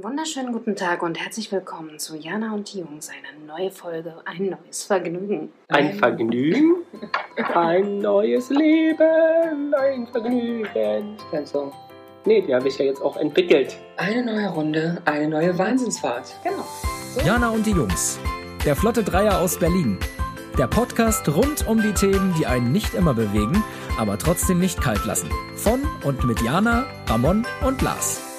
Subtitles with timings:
[0.00, 3.10] Einen wunderschönen guten Tag und herzlich willkommen zu Jana und die Jungs.
[3.10, 5.52] Eine neue Folge, ein neues Vergnügen.
[5.68, 6.76] Ein Vergnügen,
[7.54, 11.18] ein neues Leben, ein Vergnügen.
[11.30, 11.70] Kein Song.
[12.24, 13.76] Nee, die habe ich ja jetzt auch entwickelt.
[13.98, 16.34] Eine neue Runde, eine neue Wahnsinnsfahrt.
[16.44, 16.64] Genau.
[17.26, 18.18] Jana und die Jungs.
[18.64, 19.98] Der Flotte Dreier aus Berlin.
[20.56, 23.62] Der Podcast rund um die Themen, die einen nicht immer bewegen,
[23.98, 25.28] aber trotzdem nicht kalt lassen.
[25.56, 28.29] Von und mit Jana, Ramon und Lars.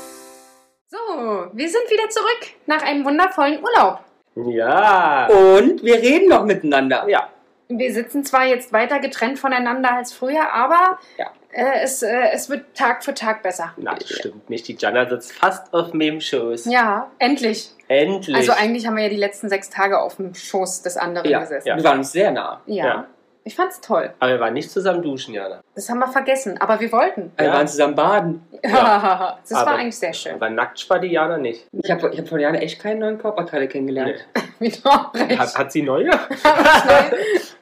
[1.53, 3.99] Wir sind wieder zurück nach einem wundervollen Urlaub.
[4.35, 5.27] Ja.
[5.27, 7.05] Und wir reden noch miteinander.
[7.07, 7.27] Ja.
[7.67, 11.27] Wir sitzen zwar jetzt weiter getrennt voneinander als früher, aber Ja.
[11.53, 13.73] äh, es, äh, es wird Tag für Tag besser.
[13.77, 14.67] Na, das stimmt nicht.
[14.67, 16.65] Die Jana sitzt fast auf meinem Schoß.
[16.65, 17.71] Ja, endlich.
[17.87, 18.35] Endlich.
[18.35, 21.39] Also eigentlich haben wir ja die letzten sechs Tage auf dem Schoß des anderen Ja,
[21.39, 21.67] gesessen.
[21.67, 21.77] Ja.
[21.77, 22.61] wir waren uns sehr nah.
[22.65, 23.05] Ja.
[23.43, 23.47] Ja.
[23.47, 24.13] Ich fand's toll.
[24.19, 25.61] Aber wir waren nicht zusammen duschen, Jana.
[25.73, 27.31] Das haben wir vergessen, aber wir wollten.
[27.37, 27.53] Wir Ja.
[27.53, 28.45] waren zusammen baden.
[28.61, 30.33] das war Aber- eigentlich sehr schön.
[30.35, 31.65] Aber nackt war die Jana nicht.
[31.71, 34.27] Ich habe ich hab von Jana echt keine neuen Körperteile kennengelernt.
[34.59, 35.39] Wie du auch recht.
[35.39, 36.11] Hat, hat sie neue?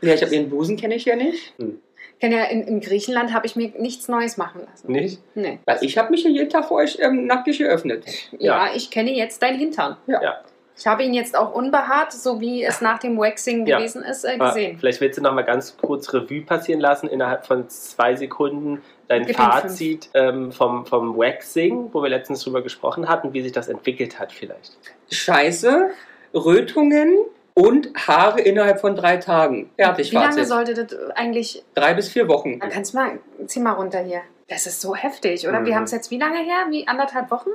[0.02, 1.54] Ja, ich habe ihren Busen kenne ich ja nicht.
[1.58, 4.92] Ich kenn ja, in, in Griechenland habe ich mir nichts Neues machen lassen.
[4.92, 5.22] nicht?
[5.36, 5.60] Nee.
[5.66, 8.06] Weil ich habe mich ja jeden Tag vor euch ähm, nackig geöffnet.
[8.32, 8.68] Ja.
[8.68, 8.76] Ja.
[8.76, 9.98] ich kenne jetzt deinen Hintern.
[10.08, 10.40] Ja.
[10.80, 13.78] Ich habe ihn jetzt auch unbehaart, so wie es nach dem Waxing Ja.
[13.78, 14.78] gewesen ist, äh, Aber gesehen.
[14.80, 19.26] Vielleicht willst du noch mal ganz kurz Revue passieren lassen, innerhalb von zwei Sekunden dein
[19.26, 23.68] Gib Fazit ähm, vom, vom Waxing, wo wir letztens drüber gesprochen hatten, wie sich das
[23.68, 24.78] entwickelt hat vielleicht.
[25.12, 25.90] Scheiße,
[26.34, 27.18] Rötungen
[27.56, 29.70] und Haare innerhalb von drei Tagen.
[29.76, 30.48] Fertig, Wie lange Fazit.
[30.48, 31.62] sollte das eigentlich.
[31.76, 32.60] Drei bis vier Wochen.
[32.60, 34.22] Da kannst du mal, zieh mal runter hier.
[34.48, 35.60] Das ist so heftig, oder?
[35.60, 35.66] Mhm.
[35.66, 36.68] Wir haben es jetzt wie lange her?
[36.70, 37.50] Wie anderthalb Wochen?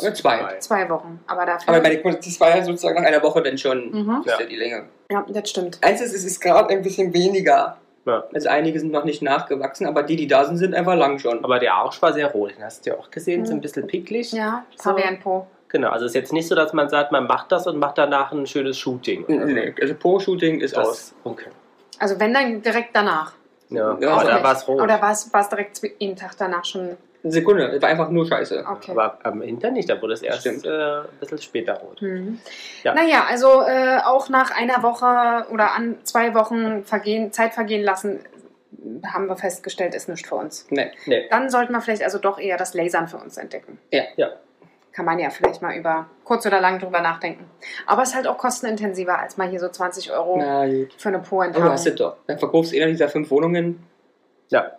[0.00, 0.56] Oder zwei.
[0.60, 1.20] Zwei Wochen.
[1.26, 1.74] Aber dafür.
[1.74, 4.22] Aber meine, das war ja sozusagen nach einer Woche dann schon Mhm.
[4.26, 4.46] ist ja.
[4.46, 4.84] die Länge.
[5.10, 5.78] ja, das stimmt.
[5.82, 7.78] Eins ist, es ist gerade ein bisschen weniger.
[8.04, 8.24] Ja.
[8.32, 11.44] Also einige sind noch nicht nachgewachsen, aber die, die da sind, sind einfach lang schon.
[11.44, 13.58] Aber der Arsch war sehr rot, den hast du ja auch gesehen, so Mhm.
[13.58, 14.32] ein bisschen picklig.
[14.32, 14.90] Ja, So.
[14.90, 15.46] Pavian-Po.
[15.68, 17.98] Genau, also es ist jetzt nicht so, dass man sagt, man macht das und macht
[17.98, 19.24] danach ein schönes Shooting.
[19.24, 19.52] oder so.
[19.52, 20.88] Nee, also Po-Shooting ist aus.
[20.88, 21.50] Das, okay.
[21.98, 23.32] Also wenn dann direkt danach.
[23.68, 24.42] Ja, Ja, da okay.
[24.44, 24.80] war es rot.
[24.80, 26.96] Oder war es war es direkt jeden Tag danach schon?
[27.22, 28.64] Eine Sekunde, es war einfach nur Scheiße.
[28.70, 28.92] Okay.
[28.92, 32.00] Aber am Hinter nicht, da wurde es erst äh, ein bisschen später rot.
[32.00, 32.38] Mhm.
[32.84, 32.94] Ja.
[32.94, 38.20] Naja, also äh, auch nach einer Woche oder an zwei Wochen vergehen, Zeit vergehen lassen,
[39.04, 40.66] haben wir festgestellt, ist nichts für uns.
[40.70, 40.92] Nee.
[41.06, 41.26] Nee.
[41.28, 43.78] Dann sollten wir vielleicht also doch eher das Lasern für uns entdecken.
[43.92, 44.04] Ja.
[44.16, 44.28] Ja.
[44.92, 47.48] Kann man ja vielleicht mal über kurz oder lang drüber nachdenken.
[47.86, 50.62] Aber es ist halt auch kostenintensiver, als mal hier so 20 Euro Na
[50.96, 51.70] für eine Aber du Po-Enthaarung.
[51.72, 52.16] hast es doch.
[52.26, 53.84] Dann verkaufst du einer dieser fünf Wohnungen.
[54.48, 54.72] Ja,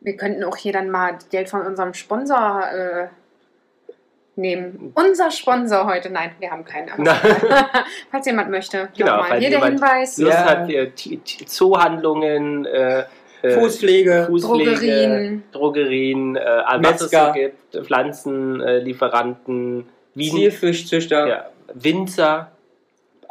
[0.00, 3.08] Wir könnten auch hier dann mal Geld von unserem Sponsor äh,
[4.36, 4.92] nehmen.
[4.94, 6.88] Unser Sponsor heute, nein, wir haben keinen.
[8.10, 9.28] Falls jemand möchte, Genau, nochmal.
[9.30, 10.16] falls Hier der Hinweis.
[10.18, 10.44] Lust Ja.
[10.46, 10.68] hat,
[11.48, 13.04] Zoohandlungen, äh,
[13.42, 14.26] äh, Fußpflege.
[14.30, 15.42] Fußpflege, Drogerien.
[15.52, 21.26] Drogerien, äh, was es so gibt, Pflanzenlieferanten, Wien, Zielfischzüchter.
[21.26, 21.44] ja,
[21.74, 22.50] Winzer,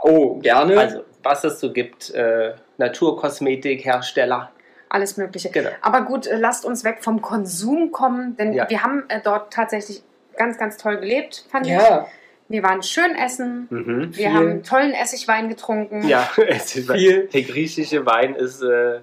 [0.02, 0.78] Oh, gerne.
[0.80, 4.50] also was es so gibt, äh, Naturkosmetikhersteller.
[4.90, 5.50] Alles Mögliche.
[5.52, 5.70] Genau.
[5.82, 8.70] Aber gut, äh, lasst uns weg vom Konsum kommen, denn Ja.
[8.70, 10.02] wir haben äh, dort tatsächlich
[10.36, 12.14] ganz, ganz toll gelebt, fand ja, ich.
[12.52, 13.68] Wir waren schön essen.
[13.70, 14.18] Mhm.
[14.18, 16.08] Wir haben tollen Essigwein getrunken.
[16.08, 16.22] Ja,
[16.66, 17.28] Viel.
[17.32, 19.00] der griechische Wein ist äh,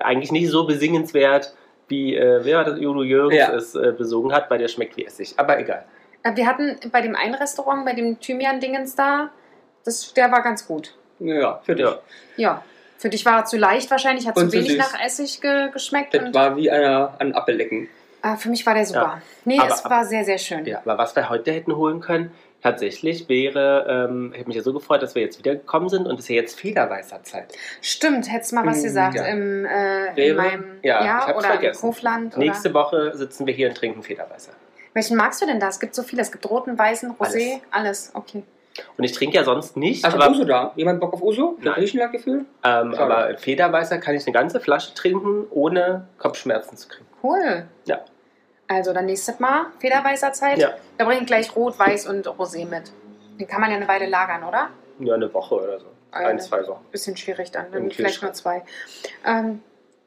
[0.00, 1.54] eigentlich nicht so besingenswert,
[1.88, 3.54] wie äh, wer war das Udo Jürgens Ja.
[3.54, 5.32] es äh, besungen hat, weil der schmeckt wie Essig.
[5.38, 5.84] Aber egal.
[6.22, 9.30] Äh, Wir hatten bei dem einen Restaurant, bei dem Thymian-Dingens da,
[9.84, 10.94] das, der war ganz gut.
[11.20, 11.86] ja, für dich.
[11.86, 11.98] Ja.
[12.36, 12.64] Ja.
[13.00, 14.78] Für dich war er zu leicht wahrscheinlich, hat Und zu wenig süß.
[14.78, 16.12] nach Essig ge geschmeckt.
[16.12, 17.88] Das war wie einer, ein Appellecken.
[18.22, 19.00] äh, für mich war der super.
[19.00, 19.22] Ja.
[19.46, 20.66] Nee, Aber- es war sehr, sehr schön.
[20.66, 22.30] Ja, aber was wir heute hätten holen können,
[22.62, 26.16] tatsächlich wäre, ähm, ich habe mich ja so gefreut, dass wir jetzt wiedergekommen sind und
[26.16, 27.54] es ist ja jetzt Federweißerzeit.
[27.80, 29.24] Stimmt, hättest du mal was Mhm, gesagt ja.
[29.24, 30.34] im, äh, in Rewe?
[30.36, 31.80] meinem Ja, ja, oder vergessen.
[31.82, 32.36] im Hofland.
[32.36, 32.74] Nächste?
[32.74, 34.52] Woche sitzen wir hier und trinken Federweißer.
[34.92, 35.68] Welchen magst du denn da?
[35.68, 36.20] Es gibt so viele.
[36.20, 38.10] Es gibt roten, weißen, rosé, alles.
[38.12, 38.42] Okay.
[38.96, 40.72] Und ich trinke ja sonst nicht, Also aber, Uso da?
[40.76, 41.54] Jemand Bock auf Uso?
[41.56, 41.74] Das Nein.
[41.74, 42.44] Griechenland-Gefühl?
[42.64, 47.06] ähm, aber Federweißer kann ich eine ganze Flasche trinken, ohne Kopfschmerzen zu kriegen.
[47.22, 47.66] Cool.
[47.84, 48.00] Ja.
[48.68, 50.58] Also dann nächstes Mal Federweißer Zeit.
[50.58, 50.70] Ja.
[50.98, 52.92] Da bringe ich gleich rot, weiß und rosé mit.
[53.38, 54.70] Den kann man ja eine Weile lagern, oder?
[55.00, 55.86] Ja, eine Woche oder so.
[56.12, 56.26] Eine.
[56.28, 56.84] Ein, zwei Wochen.
[56.92, 57.70] Bisschen schwierig dann.
[57.72, 58.62] Dann vielleicht nur zwei.
[59.26, 59.62] Ähm,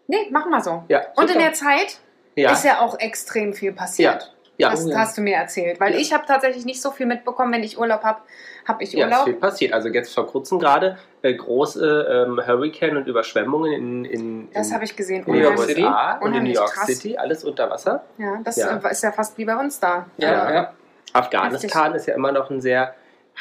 [0.08, 0.84] nee, machen wir so.
[0.88, 1.98] Ja, Und in der Zeit
[2.36, 2.52] ja.
[2.52, 4.34] ist ja auch extrem viel passiert.
[4.58, 4.98] Ja, das oh ja.
[5.00, 5.80] hast du mir erzählt.
[5.80, 6.00] Weil Ja.
[6.00, 7.52] ich habe tatsächlich nicht so viel mitbekommen.
[7.52, 8.22] Wenn ich Urlaub habe,
[8.68, 9.26] habe ich Ja, es ist Urlaub.
[9.26, 9.74] viel passiert.
[9.74, 14.82] Also jetzt vor kurzem gerade äh, große ähm, Hurricane und Überschwemmungen in, in, das in,
[14.82, 15.26] ich gesehen.
[15.26, 15.76] in New York Unheimlich.
[15.76, 15.84] City.
[15.88, 16.86] USA und in New York krass.
[16.88, 18.04] City, alles unter Wasser.
[18.18, 18.78] Ja, das Ja.
[18.84, 20.06] äh, ist ja fast wie bei uns da.
[20.18, 20.54] Ja, Ja.
[20.54, 20.74] ja.
[21.14, 22.94] Afghanistan ist ja immer noch ein sehr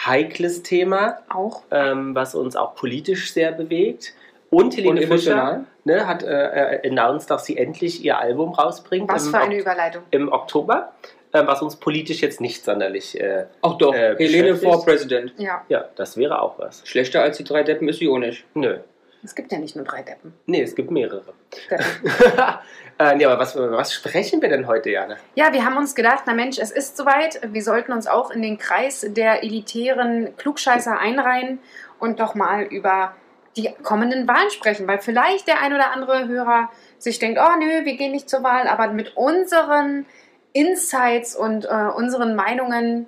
[0.06, 1.62] heikles Thema, Auch.
[1.70, 4.14] ähm, was uns auch politisch sehr bewegt.
[4.50, 5.64] Und Und Helene Fischer emotional?
[5.84, 9.54] ne, hat äh, äh, announced, dass sie endlich ihr Album rausbringt Was im, für eine
[9.54, 10.02] Ok- Überleitung.
[10.10, 10.92] im Oktober.
[11.32, 13.19] Äh, was uns politisch jetzt nicht sonderlich.
[13.20, 15.32] Äh, Ach doch, Äh, Helene for President.
[15.38, 16.82] Ja, ja, das wäre auch was.
[16.87, 18.44] Schlechter als die drei Deppen ist sie auch nicht.
[18.55, 18.79] Nö.
[19.25, 20.34] es gibt ja nicht nur drei Deppen.
[20.46, 21.23] Nee, es gibt mehrere.
[22.99, 25.17] Äh, nee, aber was, was sprechen wir denn heute, Jana?
[25.34, 27.40] Ja, wir haben uns gedacht, na Mensch, es ist soweit.
[27.50, 31.58] Wir sollten uns auch in den Kreis der elitären Klugscheißer einreihen
[31.99, 33.14] und doch mal über
[33.56, 36.69] die kommenden Wahlen sprechen, weil vielleicht der ein oder andere Hörer
[36.99, 40.05] sich denkt, oh nö, wir gehen nicht zur Wahl, aber mit unseren
[40.52, 43.06] Insights und äh, unseren Meinungen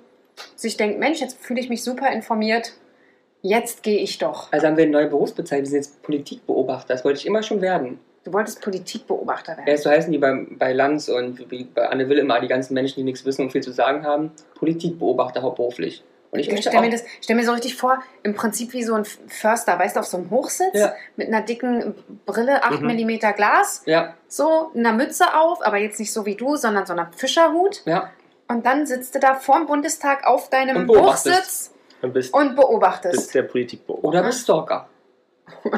[0.55, 2.73] sich denkt, Mensch, jetzt fühle ich mich super informiert,
[3.41, 4.51] jetzt gehe ich doch.
[4.51, 5.65] Also haben wir eine neue Berufsbezeichnung.
[5.65, 6.93] Wir sind jetzt Politikbeobachter.
[6.93, 7.99] Das wollte ich immer schon werden.
[8.23, 9.67] Du wolltest Politikbeobachter werden.
[9.67, 12.73] Ja, so heißen die bei, bei Lanz und wie bei Anne Will immer die ganzen
[12.73, 14.31] Menschen, die nichts wissen und viel zu sagen haben.
[14.55, 16.03] Politikbeobachter hauptberuflich.
[16.35, 18.73] Und ich Ich möchte stelle auch, mir, das- stell mir so richtig vor, im Prinzip
[18.73, 20.93] wie so ein Förster, weißt du, auf so einem Hochsitz Ja.
[21.15, 21.95] mit einer dicken
[22.25, 22.87] Brille, 8 Mhm.
[22.91, 26.93] mm Glas, ja, so einer Mütze auf, aber jetzt nicht so wie du, sondern so
[26.93, 27.81] einer Fischerhut.
[27.85, 28.09] ja.
[28.47, 31.25] Und dann sitzt du da vorm Bundestag auf deinem Und beobachtest.
[31.35, 31.71] Hochsitz
[32.01, 33.33] Du bist, und bist beobachtest.
[33.33, 34.07] der Politikbeobachter.
[34.07, 34.87] Oder bist Stalker.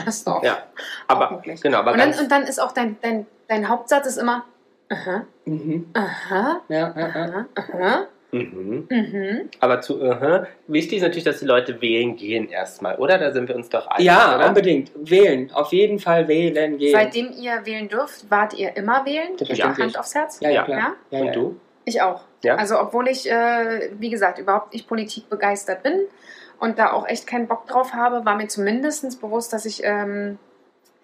[0.06, 0.64] Ist doch Ja,
[1.08, 4.44] aber genau, aber und, dann, und dann ist auch dein, dein, dein Hauptsatz ist immer,
[4.90, 5.90] aha, Mhm.
[5.94, 6.92] aha, Ja, ja.
[6.96, 8.88] aha, aha, mhm.
[8.90, 9.50] mhm.
[9.60, 13.18] aber zu uh wichtig ist natürlich, dass die Leute wählen gehen erstmal, oder?
[13.18, 14.48] Da sind wir uns doch einig, Ja, oder?
[14.50, 14.92] unbedingt.
[14.96, 15.52] Wählen.
[15.52, 16.92] Auf jeden Fall wählen gehen.
[16.92, 19.38] Seitdem ihr wählen dürft, wart ihr immer wählen?
[19.38, 19.86] Selbstverständlich.
[19.86, 20.40] Hand aufs Herz?
[20.42, 20.64] ja, ja, Ja.
[20.64, 20.78] klar.
[20.78, 20.96] Ja?
[21.12, 21.32] Ja, Und ja.
[21.34, 21.60] du?
[21.86, 22.22] Ich auch.
[22.44, 22.56] Ja?
[22.56, 26.02] Also obwohl ich, äh, wie gesagt, überhaupt nicht politikbegeistert bin
[26.60, 30.38] und da auch echt keinen Bock drauf habe, war mir zumindest bewusst, dass ich ähm,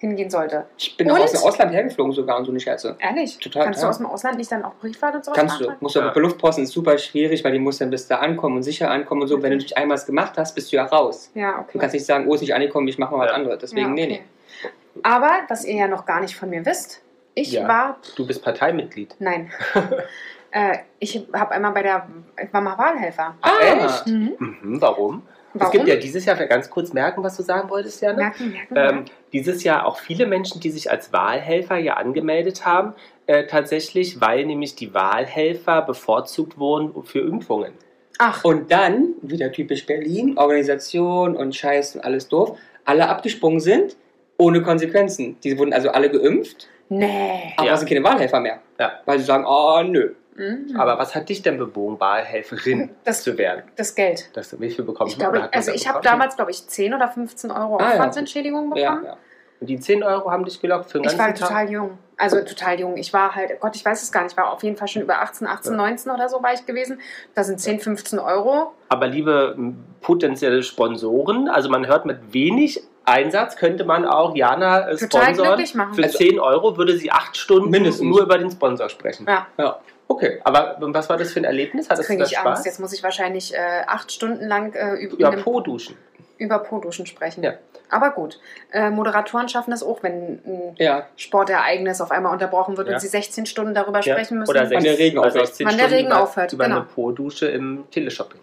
[0.04, 0.66] hingehen sollte.
[0.78, 1.22] Ich bin auch Und?
[1.24, 2.98] aus dem Ausland hergeflogen sogar und so eine Scherze.
[3.00, 3.38] Ehrlich?
[3.38, 3.86] Total, Kannst ja.
[3.88, 5.72] du aus dem Ausland nicht dann auch Briefwahl und sowas Kannst du.
[5.80, 6.06] Musst du Ja.
[6.06, 8.92] aber bei Luftposten ist super schwierig, weil die muss dann bis da ankommen und sicher
[8.92, 9.42] ankommen und so.
[9.42, 11.32] Wenn du dich einmal was gemacht hast, bist du ja raus.
[11.34, 11.80] Ja, Du okay.
[11.80, 13.36] kannst nicht sagen, oh, ist nicht angekommen, ich mache mal was Ja.
[13.36, 13.60] anderes.
[13.60, 14.24] Deswegen, ja, nee, okay.
[14.64, 14.70] nee.
[15.04, 17.02] Aber, was ihr ja noch gar nicht von mir wisst,
[17.34, 17.68] ich Ja.
[17.68, 19.16] war, Du bist Parteimitglied.
[19.20, 19.50] nein,
[20.52, 22.08] äh, ich habe einmal bei der,
[22.44, 23.36] ich war mal Wahlhelfer.
[23.42, 23.50] Ah,
[23.86, 24.06] echt?
[24.08, 24.34] Mhm.
[24.38, 25.24] Mhm, warum?
[25.56, 25.72] Es Warum?
[25.72, 28.18] gibt ja dieses Jahr, ganz kurz merken, was du sagen wolltest, Jana.
[28.18, 32.94] merken, merken, Ähm, dieses Jahr auch viele Menschen, die sich als Wahlhelfer ja angemeldet haben,
[33.28, 37.74] äh, tatsächlich, weil nämlich die Wahlhelfer bevorzugt wurden für Impfungen.
[38.20, 43.96] Ach, Und dann, wieder typisch Berlin, Organisation und Scheiß und alles doof, alle abgesprungen sind,
[44.38, 45.38] ohne Konsequenzen.
[45.44, 47.54] Die wurden also alle geimpft, nee.
[47.58, 47.78] aber Ja.
[47.78, 48.60] sind keine Wahlhelfer mehr.
[48.80, 48.94] Ja.
[49.06, 50.14] Weil sie sagen, oh, nö.
[50.36, 50.76] Mhm.
[50.80, 53.64] Aber was hat dich denn bewogen, Wahlhelferin Das- zu werden?
[53.76, 54.30] das Geld.
[54.34, 57.08] Das, wie viel Ich glaube, hat man also ich habe damals, glaube ich, 10 oder
[57.08, 57.92] 15 Euro Ah, ja.
[57.94, 59.06] Aufwandsentschädigung Ja, bekommen.
[59.06, 59.18] ja.
[59.62, 61.98] Und die 10 Euro haben dich gelockt für den Ich war ganzen total jung.
[62.18, 62.98] Also total jung.
[62.98, 65.02] Ich war halt, Gott, ich weiß es gar nicht, ich war auf jeden Fall schon
[65.02, 65.78] über 18, 18, Ja.
[65.78, 67.00] 19 oder so war ich gewesen.
[67.34, 68.74] Da sind 10, 15 Euro.
[68.90, 69.56] Aber liebe
[70.02, 75.60] potenzielle Sponsoren, also man hört mit wenig Einsatz könnte man auch Jana äh, Total sponsern.
[75.76, 75.94] machen.
[75.94, 78.08] Für Also- 10 Euro würde sie 8 Stunden Mindestens.
[78.08, 79.26] nur über den Sponsor sprechen.
[79.28, 79.80] Ja, ja.
[80.14, 81.86] Okay, aber was war das für ein Erlebnis?
[81.86, 82.46] jetzt Hattest du kriege ich Spaß?
[82.46, 82.66] Angst.
[82.66, 83.58] Jetzt muss ich wahrscheinlich äh,
[83.88, 85.98] acht Stunden lang äh, über, Über Po duschen.
[86.38, 87.44] über Po-Duschen sprechen.
[87.44, 87.54] Ja.
[87.90, 88.40] Aber gut.
[88.72, 91.06] Äh, Moderatoren schaffen das auch, wenn ein ja.
[91.16, 92.96] Sportereignis auf einmal unterbrochen wird Ja.
[92.96, 94.14] und sie 16 Stunden darüber Ja.
[94.14, 94.50] sprechen müssen.
[94.52, 95.48] Oder Wann der 16, Regen oder aufhört.
[95.48, 96.76] 16 Wann der Regen über, aufhört, über genau.
[96.78, 98.40] eine Po-Dusche im Teleshopping.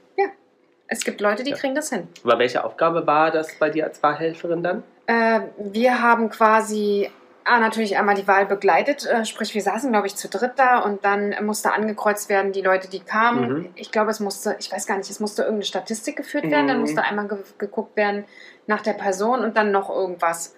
[0.93, 1.57] Es gibt Leute, die Ja.
[1.57, 2.09] kriegen das hin.
[2.25, 4.83] Aber welche Aufgabe war das bei dir als Wahlhelferin dann?
[5.07, 7.09] Äh, wir haben quasi
[7.59, 11.05] natürlich einmal die Wahl begleitet, äh, sprich wir saßen, glaube ich, zu dritt da und
[11.05, 13.53] dann musste angekreuzt werden, die Leute, die kamen.
[13.53, 13.69] Mhm.
[13.75, 16.77] Ich glaube, es musste, ich weiß gar nicht, es musste irgendeine Statistik geführt werden, dann
[16.77, 16.83] Mhm.
[16.83, 18.25] musste einmal ge geguckt werden
[18.67, 20.55] nach der Person und dann noch irgendwas.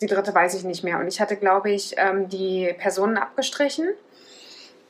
[0.00, 0.98] Die dritte weiß ich nicht mehr.
[0.98, 3.88] Und ich hatte, glaube ich, ähm, die Personen abgestrichen.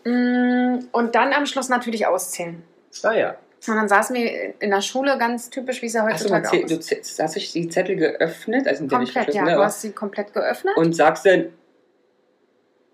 [0.04, 2.62] Mm, Und dann am Schluss natürlich auszählen.
[3.02, 3.34] Ah ja.
[3.66, 6.52] Und dann saßen wir in der Schule, ganz typisch, wie es ja du, heutzutage auch
[6.52, 7.16] Ze- du, ist.
[7.16, 8.66] Ze- hast du die Zettel geöffnet?
[8.68, 9.42] Also sind ja nicht Komplett, ja.
[9.42, 9.64] verschlossen, Du ne?
[9.66, 10.76] hast sie komplett geöffnet.
[10.76, 11.52] Und sagst dann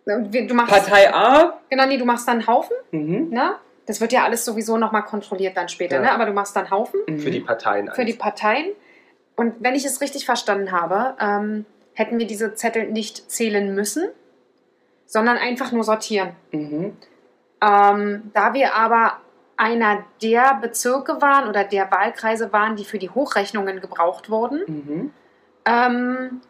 [0.07, 1.61] Du machst, Partei A?
[1.71, 3.31] genau, nee, du machst dann einen Haufen, Mhm.
[3.31, 3.55] ne?
[3.87, 6.03] Das wird ja alles sowieso nochmal kontrolliert dann später, Ja.
[6.03, 6.13] ne?
[6.13, 7.19] Aber du machst dann Haufen Mhm.
[7.21, 7.91] Für die Parteien.
[7.95, 8.67] für die Parteien.
[9.37, 14.09] Und wenn ich es richtig verstanden habe, ähm, hätten wir diese Zettel nicht zählen müssen,
[15.07, 16.31] sondern einfach nur sortieren.
[16.53, 16.97] Mhm.
[17.63, 19.15] Ähm, da wir aber
[19.57, 25.11] einer der Bezirke waren oder der Wahlkreise waren, die für die Hochrechnungen gebraucht wurden, Mhm.
[25.67, 26.41] ähm,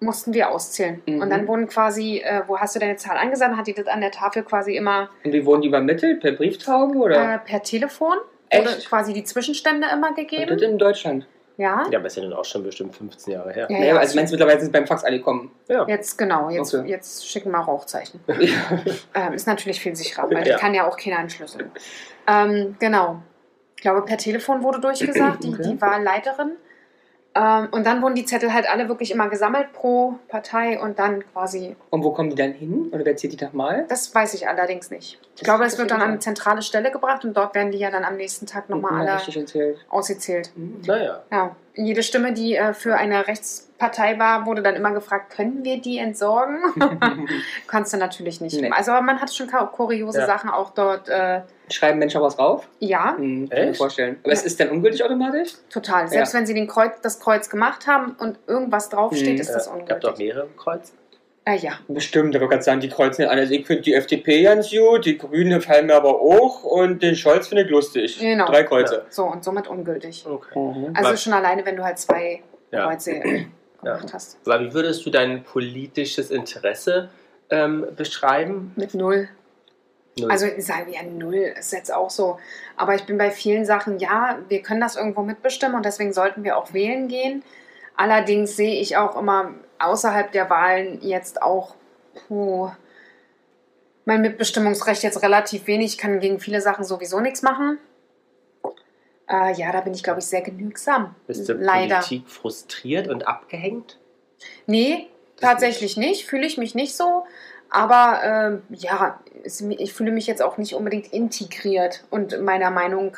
[0.00, 1.00] mussten wir auszählen.
[1.06, 1.20] Mhm.
[1.22, 4.00] Und dann wurden quasi, äh, wo hast du deine Zahl angesandt, hat die das an
[4.00, 6.20] der Tafel quasi immer Und wie wurden die übermittelt?
[6.20, 7.34] Per Brieftaube oder?
[7.34, 8.16] äh, per Telefon
[8.48, 8.62] Echt?
[8.62, 10.46] oder quasi die Zwischenstände immer Und gegeben.
[10.48, 11.26] das in Deutschland.
[11.62, 11.84] Ja.
[11.90, 13.66] Ja, aber ist ja dann auch schon bestimmt 15 Jahre her.
[13.70, 15.52] Ja, naja, ja, also meinst du mittlerweile sind beim Fax alle gekommen?
[15.68, 15.86] Ja.
[15.86, 16.88] Jetzt genau, jetzt, Okay.
[16.88, 18.20] jetzt schicken wir Rauchzeichen.
[19.14, 20.56] Ähm, ist natürlich viel sicherer, weil Ja.
[20.58, 21.70] kann ja auch keiner entschlüsseln.
[22.26, 23.22] Ähm, genau.
[23.76, 25.62] Ich glaube, per Telefon wurde durchgesagt, die, Okay.
[25.62, 26.48] die Wahlleiterin.
[26.50, 26.56] Ähm,
[27.34, 31.76] und dann wurden die Zettel halt alle wirklich immer gesammelt pro Partei und dann quasi,
[31.90, 32.90] Und wo kommen die dann hin?
[32.92, 33.86] Oder wer zählt die nochmal?
[33.88, 35.18] das weiß ich allerdings nicht.
[35.34, 37.72] Ich Das glaube, es interessiert wird dann an eine zentrale Stelle gebracht und dort werden
[37.72, 39.18] die ja dann am nächsten Tag nochmal alle
[39.88, 40.52] ausgezählt.
[40.56, 40.82] Mhm.
[40.86, 41.22] Naja.
[41.30, 45.80] Ja, jede Stimme, die äh, für eine Rechtspartei war, wurde dann immer gefragt, können wir
[45.80, 46.58] die entsorgen?
[47.66, 48.60] Kannst du natürlich nicht.
[48.60, 48.70] Nee.
[48.70, 50.26] Also aber man hat schon kuriose Ja.
[50.26, 51.08] Sachen auch dort.
[51.08, 52.68] Äh, Schreiben Menschen auch was drauf?
[52.80, 54.18] ja, Mhm, kann ich mir vorstellen.
[54.22, 55.52] Aber es ist dann ungültig automatisch?
[55.70, 56.08] total.
[56.08, 59.40] Selbst wenn sie den Kreuz, das Kreuz gemacht haben und irgendwas draufsteht, Mhm.
[59.40, 60.18] ist das Äh, gab doch ungültig.
[60.34, 60.92] mehrere Kreuze.
[61.44, 61.72] Äh, ja.
[61.88, 63.40] Bestimmt, aber kannst sagen, die kreuzen ja alle.
[63.42, 67.16] Also ich finde die FDP ganz gut, die Grünen fallen mir aber auch und den
[67.16, 68.18] Scholz finde ich lustig.
[68.20, 68.46] Genau.
[68.46, 69.04] Drei Kreuze.
[69.10, 70.24] So und somit ungültig.
[70.24, 70.56] Okay.
[70.58, 70.92] Mhm.
[70.94, 72.86] Also Was- schon alleine, wenn du halt zwei Ja.
[72.86, 73.20] Kreuze
[73.82, 74.38] gemacht hast.
[74.46, 77.08] Aber wie würdest du dein politisches Interesse
[77.50, 78.72] ähm, beschreiben?
[78.76, 79.28] Mit null.
[80.18, 80.30] Null.
[80.30, 82.38] Also sagen wir ja null, ist jetzt auch so.
[82.76, 86.44] Aber ich bin bei vielen Sachen, ja, wir können das irgendwo mitbestimmen und deswegen sollten
[86.44, 87.42] wir auch wählen gehen.
[87.96, 91.74] Allerdings sehe ich auch immer außerhalb der Wahlen jetzt auch
[92.28, 92.70] puh,
[94.04, 95.98] mein Mitbestimmungsrecht jetzt relativ wenig.
[95.98, 97.78] Kann gegen viele Sachen sowieso nichts machen.
[99.28, 101.14] Äh, ja, da bin ich, glaube ich, sehr genügsam.
[101.26, 101.96] Bist du Leider.
[101.96, 103.98] Politik frustriert und abgehängt?
[104.66, 106.26] Nee, Das tatsächlich nicht.
[106.26, 107.24] Fühle ich mich nicht so.
[107.70, 113.16] Aber ähm, ja, es, ich fühle mich jetzt auch nicht unbedingt integriert und meiner Meinung,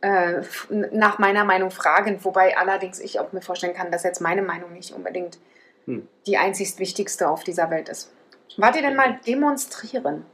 [0.00, 2.24] äh, nach meiner Meinung fragend.
[2.24, 5.38] Wobei allerdings ich auch mir vorstellen kann, dass jetzt meine Meinung nicht unbedingt
[5.86, 6.08] Hm.
[6.26, 8.10] die einzigst wichtigste auf dieser Welt ist.
[8.56, 10.24] Wart ihr denn mal demonstrieren?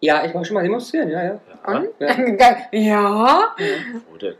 [0.00, 1.40] Ja, ich war schon mal demonstrieren, ja, ja.
[1.66, 1.88] Und?
[1.98, 2.56] Ja.
[2.72, 3.56] ja.
[4.20, 4.34] Denn?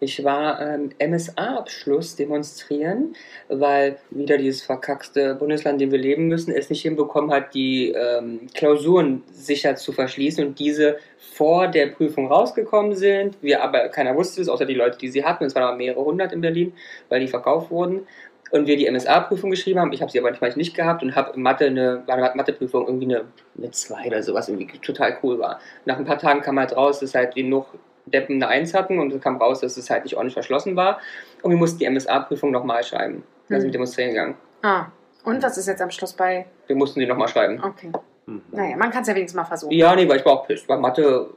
[0.00, 3.16] Ich war ähm, MSA-Abschluss demonstrieren,
[3.48, 7.90] weil wieder dieses verkackte Bundesland, in dem wir leben müssen, es nicht hinbekommen hat, die
[7.90, 13.36] ähm, Klausuren sicher zu verschließen und diese vor der Prüfung rausgekommen sind.
[13.42, 15.44] Wir aber, keiner wusste es, außer die Leute, die sie hatten.
[15.44, 16.72] Es waren aber mehrere hundert in Berlin,
[17.08, 18.06] weil die verkauft wurden.
[18.50, 19.92] Und wir die MSA-Prüfung geschrieben haben.
[19.92, 22.86] Ich habe sie aber manchmal nicht gehabt und habe in Mathe eine, war eine Matheprüfung
[22.86, 23.24] irgendwie eine,
[23.56, 25.60] eine 2 oder sowas, irgendwie total cool war.
[25.84, 27.66] Nach ein paar Tagen kam halt raus, dass halt genug
[28.06, 30.98] Deppen eine 1 hatten und es kam raus, dass es halt nicht ordentlich verschlossen war.
[31.42, 33.22] Und wir mussten die MSA-Prüfung nochmal schreiben.
[33.48, 33.64] Da sind Hm.
[33.64, 34.34] wir demonstrieren gegangen.
[34.62, 34.86] Ah.
[35.24, 36.46] Und was ist jetzt am Schluss bei.
[36.68, 37.62] Wir mussten die nochmal schreiben.
[37.62, 37.90] Okay.
[38.26, 38.42] Mhm.
[38.50, 39.72] Naja, man kann es ja wenigstens mal versuchen.
[39.72, 40.66] Ja, nee, weil ich war auch pissed.
[40.66, 41.28] Bei Mathe,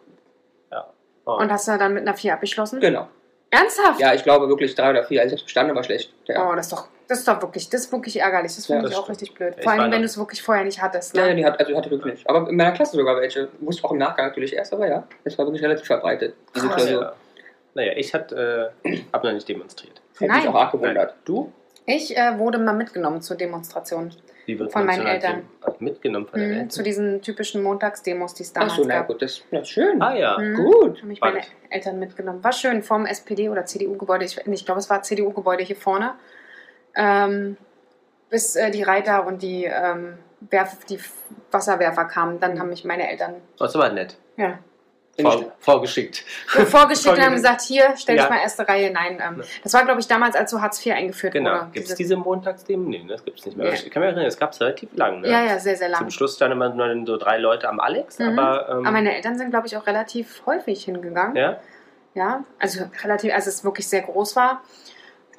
[1.23, 1.33] Oh.
[1.37, 2.79] Und hast du dann mit einer 4 abgeschlossen?
[2.79, 3.07] genau.
[3.51, 3.99] Ernsthaft?
[3.99, 5.21] Ja, ich glaube wirklich drei oder vier.
[5.21, 6.13] Also ich habe bestanden, aber schlecht.
[6.25, 6.49] Ja.
[6.49, 8.55] Oh, das ist doch, das ist doch wirklich, das ist wirklich ärgerlich.
[8.55, 9.21] Das finde Ja, ich das auch stimmt.
[9.21, 9.55] richtig blöd.
[9.63, 11.15] Vor allem, wenn du es wirklich vorher nicht hattest.
[11.15, 11.35] Ja, ja, Ne?
[11.35, 12.29] die hat, also hatte wirklich nicht.
[12.29, 13.49] Aber in meiner Klasse sogar welche.
[13.59, 16.35] Wusste auch im Nachgang natürlich erst, aber ja, es war wirklich relativ verbreitet.
[16.55, 16.75] Diese Krass.
[16.77, 17.01] Klausur.
[17.03, 17.13] Ja.
[17.73, 20.01] Naja, ich habe äh, hab noch nicht demonstriert.
[20.19, 20.47] Hätte mich Nein.
[20.53, 21.15] auch arg gewundert.
[21.25, 21.51] Du?
[21.85, 24.11] Ich äh, wurde mal mitgenommen zur Demonstration.
[24.45, 25.43] Wie wird Von meinen Eltern.
[25.79, 26.69] Mitgenommen von den Mhm, Eltern?
[26.71, 29.07] zu diesen typischen Montagsdemos, die es Ach damals so, na gab.
[29.07, 30.01] gut, das, ist schön.
[30.01, 30.37] Ah ja.
[30.37, 30.55] Mhm.
[30.55, 30.99] Gut.
[30.99, 31.41] Haben mich meine.
[31.69, 32.43] Eltern mitgenommen.
[32.43, 34.25] War schön vom SPD oder CDU-Gebäude.
[34.25, 36.13] Ich, ich glaube, es war CDU-Gebäude hier vorne.
[36.95, 37.57] Ähm,
[38.29, 40.17] bis äh, die Reiter und die, ähm,
[40.49, 40.99] Werf, die
[41.51, 42.39] Wasserwerfer kamen.
[42.39, 44.17] Dann haben mich meine Eltern Das war nett.
[44.37, 44.57] ja,
[45.21, 46.23] Vor, vorgeschickt.
[46.47, 48.29] so vorgeschickt und haben gesagt, hier, stell dich Ja.
[48.29, 48.91] mal erste Reihe.
[48.91, 51.51] Nein, ähm, das war, glaube ich, damals, als so Hartz IV eingeführt Genau.
[51.51, 51.67] wurde.
[51.73, 52.87] Gibt es Diese- Montagsthemen?
[52.89, 53.67] Nee, ne, das gibt es nicht mehr.
[53.67, 53.73] Ja.
[53.73, 55.21] Ich kann mich erinnern, es gab es relativ lang.
[55.21, 55.29] Ne?
[55.29, 55.99] Ja, ja, sehr, sehr lang.
[55.99, 58.39] Zum Schluss standen immer nur so drei Leute am Alex, Mhm.
[58.39, 58.69] aber.
[58.69, 61.35] Ähm, Aber meine Eltern sind, glaube ich, auch relativ häufig hingegangen.
[61.35, 61.59] ja?
[62.13, 64.61] Ja, also relativ, als es wirklich sehr groß war.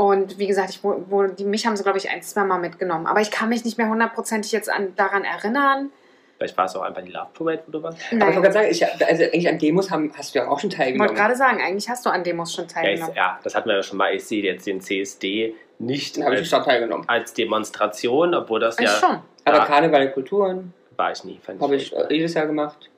[0.02, 2.58] Und wie gesagt, ich, wo, wo, die, mich haben sie, glaube ich, ein, zwei Mal
[2.58, 3.06] mitgenommen.
[3.06, 5.90] Aber ich kann mich nicht mehr hundertprozentig jetzt an, daran erinnern.
[6.38, 7.98] Vielleicht war es auch einfach die Love Parade, wo du warst.
[8.10, 10.48] Aber ich wollte Nein, gerade sagen, ich, also eigentlich an Demos haben, hast du ja
[10.48, 11.14] auch schon ich wollte teilgenommen.
[11.14, 13.14] gerade sagen, eigentlich hast du an Demos schon Ja, ich, teilgenommen.
[13.14, 14.12] ja, das hatten wir ja schon mal.
[14.12, 17.08] Ich sehe jetzt den CSD nicht Dann habe ich als, schon teilgenommen.
[17.08, 18.90] als Demonstration, obwohl das Ich ja.
[18.90, 19.18] schon.
[19.44, 19.64] Aber Ja.
[19.66, 21.38] Karneval, Kulturen War ich nie.
[21.44, 22.90] Fand habe ich jedes Jahr gemacht.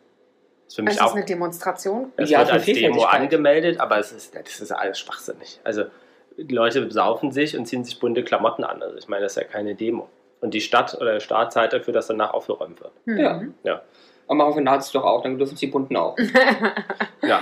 [0.67, 1.15] ist für mich Es ist auch.
[1.15, 2.13] eine Demonstration.
[2.17, 5.61] Es Ja, wird als Demo angemeldet, aber es ist, das ist alles schwachsinnig.
[5.65, 5.85] Also
[6.37, 8.83] die Leute besaufen sich und ziehen sich bunte Klamotten an.
[8.83, 10.09] Also ich meine, das ist ja keine Demo.
[10.41, 12.93] Und die Stadt oder der Staat zahlt dafür, dass danach aufgeräumt wird.
[13.07, 13.55] Mhm.
[13.63, 13.83] Ja.
[14.27, 16.17] Aber machen wir Nazis doch auch, dann dürfen sie die Bunten auch.
[17.23, 17.41] Ja,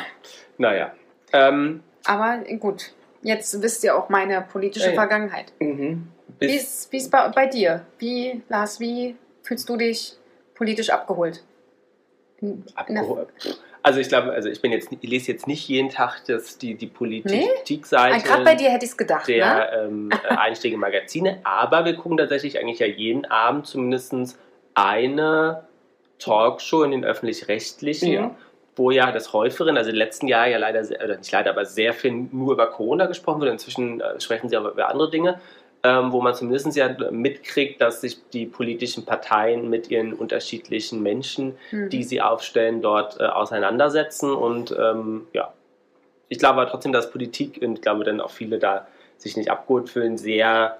[0.59, 0.93] naja.
[1.33, 5.01] Ähm, Aber gut, jetzt wisst ihr auch meine politische Ja, ja.
[5.01, 5.53] Vergangenheit.
[5.59, 6.07] Mhm.
[6.39, 7.85] Wie ist, wie ist bei, bei dir?
[7.99, 10.17] Wie, Lars, wie fühlst du dich
[10.55, 11.43] politisch abgeholt?
[12.41, 13.29] In, in der, abgeholt.
[13.85, 16.75] Also ich glaube, also ich bin jetzt, ich lese jetzt nicht jeden Tag das, die,
[16.75, 16.91] die Nee?
[16.93, 18.15] Politikseite.
[18.15, 19.35] Ah, Gerade bei dir hätte ich es gedacht, ne?
[19.35, 24.39] der ähm, äh, einschlägigen Magazine, aber wir gucken tatsächlich eigentlich ja jeden Abend zumindest
[24.75, 25.65] eine
[26.19, 28.35] Talkshow in den öffentlich-rechtlichen, Ja.
[28.77, 31.93] wo ja das häufigeren, also im letzten Jahr ja leider, oder nicht leider, aber sehr
[31.93, 33.51] viel nur über Corona gesprochen wird.
[33.51, 35.41] Inzwischen äh, sprechen sie aber über andere Dinge,
[35.85, 41.57] ähm, wo man zumindest ja mitkriegt, dass sich die politischen Parteien mit ihren unterschiedlichen Menschen,
[41.71, 41.91] Hm.
[41.91, 45.53] die sie aufstellen, dort äh, auseinandersetzen und ähm, ja,
[46.29, 48.87] ich glaube aber trotzdem, dass Politik und ich glaube dann auch viele da
[49.19, 50.79] sich nicht abgeholt fühlen, sehr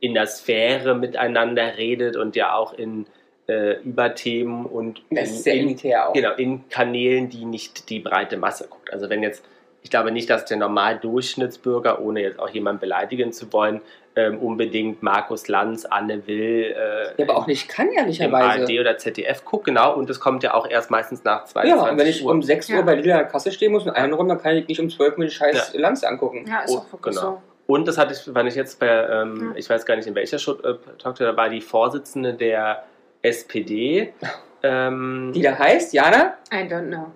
[0.00, 3.06] in der Sphäre miteinander redet und ja auch in
[3.46, 8.92] äh, Überthemen und Das in, in, genau, in Kanälen, die nicht die breite Masse guckt.
[8.92, 9.44] Also wenn jetzt,
[9.82, 13.80] ich glaube nicht, dass der normal Durchschnittsbürger, ohne jetzt auch jemanden beleidigen zu wollen,
[14.14, 18.60] ähm, unbedingt Markus Lanz, Anne Will, äh, Ja, aber auch nicht kann, im ehrlicherweise.
[18.62, 21.90] ARD oder ZDF guckt, genau, und das kommt ja auch erst meistens nach 22 Ja,
[21.90, 22.30] und wenn ich Uhr.
[22.30, 22.82] um 6 Uhr Ja.
[22.82, 25.30] bei der Kasse stehen muss und einräumen, dann kann ich nicht um 12 Uhr den
[25.30, 26.44] scheiß Lanz angucken.
[26.46, 27.42] Ja, ist Oh, auch wirklich genau.
[27.66, 29.56] Und das hatte ich, fand ich jetzt bei, ähm, Ja.
[29.56, 32.82] ich weiß gar nicht in welcher Show, äh, Talkshow, da war die Vorsitzende der
[33.22, 34.12] SPD.
[34.64, 36.56] Ähm, Die da heißt, Jana, so.
[36.56, 37.06] I don't know.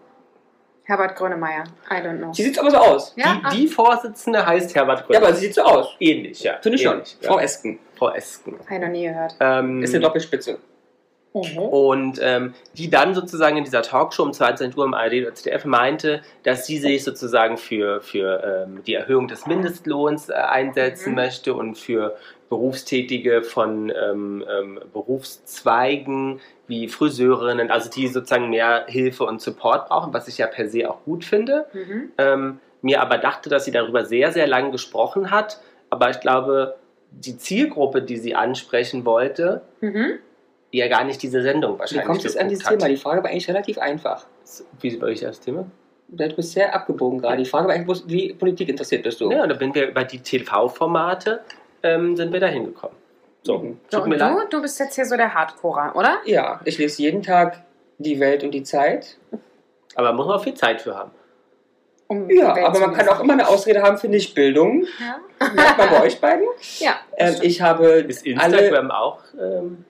[0.86, 1.64] Herbert Grönemeyer.
[1.90, 2.32] I don't know.
[2.32, 3.12] sie sieht aber so aus.
[3.16, 5.18] Ja, die, die Vorsitzende heißt Herbert Ja, Gröner.
[5.26, 5.88] aber sie sieht so aus.
[6.00, 6.54] ähnlich, ja.
[6.62, 6.92] Finde ich schon.
[6.94, 7.44] ähnlich, Frau ja.
[7.44, 7.78] Esken.
[7.96, 8.54] Frau Esken.
[8.60, 9.34] ah, hab ich noch nie gehört.
[9.40, 10.58] Ähm, Ist eine Doppelspitze.
[11.32, 15.66] Und ähm, die dann sozusagen in dieser Talkshow um 22 Uhr im ARD oder ZDF
[15.66, 21.14] meinte, dass sie sich sozusagen für, für ähm, die Erhöhung des Mindestlohns äh, einsetzen Mhm.
[21.16, 22.16] möchte und für
[22.48, 30.12] Berufstätige von ähm, ähm, Berufszweigen wie Friseurinnen, also die sozusagen mehr Hilfe und Support brauchen,
[30.12, 31.66] was ich ja per se auch gut finde.
[31.72, 32.12] Mhm.
[32.18, 35.60] Ähm, mir aber dachte, dass sie darüber sehr, sehr lange gesprochen hat.
[35.90, 36.76] Aber ich glaube,
[37.10, 40.18] die Zielgruppe, die sie ansprechen wollte, Mhm.
[40.72, 42.90] die ja gar nicht diese Sendung Wie wahrscheinlich kommt es an dieses geguckt Thema?
[42.90, 42.96] hat.
[42.96, 44.26] Die Frage war eigentlich relativ einfach.
[44.80, 45.66] Wie war ich das Thema?
[46.08, 47.38] Du bist sehr abgebogen gerade.
[47.38, 49.30] Die Frage war eigentlich, wie Politik interessiert bist du?
[49.30, 51.40] Ja, und da sind wir über die TV-Formate
[51.82, 52.96] ähm, sind wir da hingekommen.
[53.42, 53.80] So, Mhm.
[53.90, 56.18] So, und du, du bist jetzt hier so der Hardcorer, oder?
[56.24, 57.62] Ja, ich lese jeden Tag
[57.98, 59.18] die Welt und die Zeit.
[59.94, 61.12] Aber man muss man auch viel Zeit für haben.
[62.08, 64.86] Um Ja, aber man kann auch immer eine Ausrede haben für Nicht-Bildung.
[65.00, 65.20] Ja,
[65.54, 66.46] Merkt man bei euch beiden.
[66.78, 68.58] ja Ähm, ich habe Ist alle.
[68.58, 69.84] Instagram auch ähm,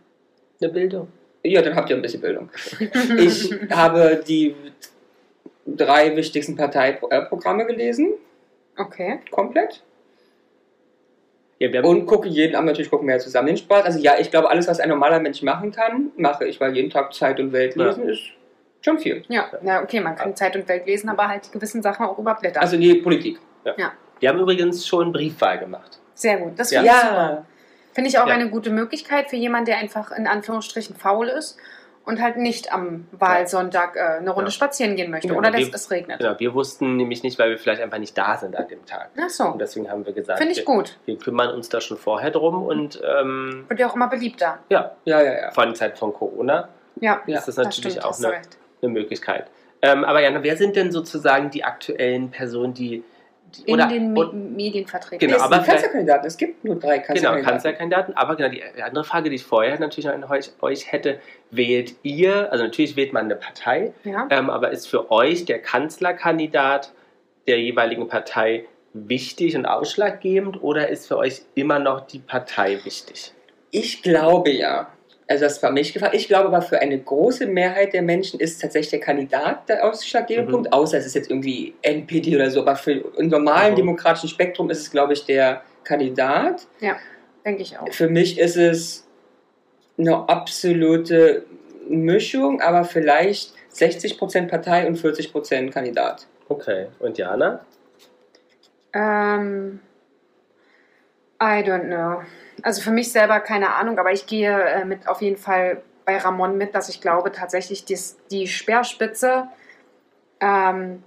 [0.60, 1.08] eine Bildung?
[1.42, 2.50] Ja, dann habt ihr ein bisschen Bildung.
[3.18, 4.54] Ich habe die
[5.66, 8.14] drei wichtigsten Parteiprogramme gelesen,
[8.78, 9.20] okay.
[9.30, 9.82] komplett.
[11.58, 13.84] Ja, Und gucke jeden Abend, natürlich gucken wir ja zusammen den Sport.
[13.86, 16.90] Also ja, ich glaube, alles, was ein normaler Mensch machen kann, mache ich, weil jeden
[16.90, 17.86] Tag Zeit und Welt Ja.
[17.86, 18.20] lesen ist
[18.82, 19.24] schon viel.
[19.28, 22.18] Ja, ja, okay, man kann Zeit und Welt lesen, aber halt die gewissen Sachen auch
[22.18, 22.62] überblättern.
[22.62, 23.38] Also die Politik.
[24.20, 25.98] wir haben übrigens schon Briefwahl gemacht.
[26.14, 26.58] Sehr gut.
[26.58, 27.44] Das Ja.
[27.92, 28.34] finde ich auch Ja.
[28.34, 31.58] eine gute Möglichkeit für jemanden, der einfach in Anführungsstrichen faul ist
[32.06, 34.52] und halt nicht am Wahlsonntag äh, eine Runde Ja.
[34.52, 36.18] spazieren gehen möchte Genau, oder wir- dass es regnet.
[36.20, 39.10] Genau, wir wussten nämlich nicht, weil wir vielleicht einfach nicht da sind an dem Tag.
[39.20, 40.96] Ach so, Und deswegen haben wir gesagt, finde ich wir, gut.
[41.04, 44.58] wir kümmern uns da schon vorher drum und ähm, Wird ja auch immer beliebter.
[44.70, 45.50] ja, Ja, ja, ja.
[45.50, 46.68] vor allem Zeit von Corona
[47.00, 48.40] Ja, Ja, ist das das natürlich stimmt, auch eine,
[48.82, 49.46] eine Möglichkeit.
[49.82, 53.04] Ähm, aber Jana, wer sind denn sozusagen die aktuellen Personen, die
[53.64, 55.18] In oder, den Me und, Medien vertreten.
[55.20, 56.26] Genau, ist aber Kanzlerkandidaten.
[56.26, 57.44] Es gibt nur drei Genau, Kanzlerkandidaten.
[57.44, 58.16] Kanzlerkandidaten.
[58.16, 62.50] Aber genau, die andere Frage, die ich vorher natürlich an euch, euch hätte, wählt ihr,
[62.52, 64.26] also natürlich wählt man eine Partei, Ja.
[64.30, 66.92] ähm, aber ist für euch der Kanzlerkandidat
[67.46, 73.32] der jeweiligen Partei wichtig und ausschlaggebend oder ist für euch immer noch die Partei wichtig?
[73.70, 74.88] Ich glaube ja.
[75.28, 76.14] Also das war mich gefragt.
[76.14, 80.48] Ich glaube aber für eine große Mehrheit der Menschen ist tatsächlich der Kandidat der ausschlaggebende
[80.48, 80.54] Mhm.
[80.54, 82.60] Punkt, außer es ist jetzt irgendwie NPD oder so.
[82.60, 83.76] Aber für im normalen Mhm.
[83.78, 86.66] demokratischen Spektrum ist es, glaube ich, der Kandidat.
[87.44, 87.92] Denke ich auch.
[87.92, 89.06] Für mich ist es
[89.98, 91.44] eine absolute
[91.88, 96.26] Mischung, aber vielleicht 60% Partei und 40% Kandidat.
[96.48, 97.60] Okay, und Jana?
[98.92, 99.80] Ähm,
[101.42, 102.22] I don't know.
[102.66, 106.16] Also für mich selber keine Ahnung, aber ich gehe äh, mit auf jeden Fall bei
[106.18, 109.46] Ramon mit, dass ich glaube tatsächlich dies, die Speerspitze
[110.40, 111.04] ähm,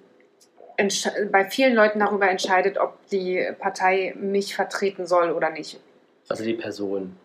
[1.30, 5.82] bei vielen Leuten darüber entscheidet, ob die Partei mich vertreten soll oder nicht.
[6.30, 7.18] Also die Person.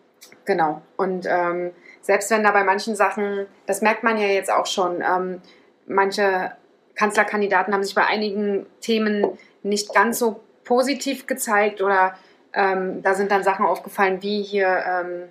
[0.43, 0.81] Genau.
[0.97, 1.71] Und ähm,
[2.01, 5.41] selbst wenn da bei manchen Sachen, das merkt man ja jetzt auch schon, ähm,
[5.85, 6.51] manche
[6.95, 12.17] Kanzlerkandidaten haben sich bei einigen Themen nicht ganz so positiv gezeigt oder
[12.55, 15.23] ähm, da sind dann Sachen aufgefallen, wie hier ähm,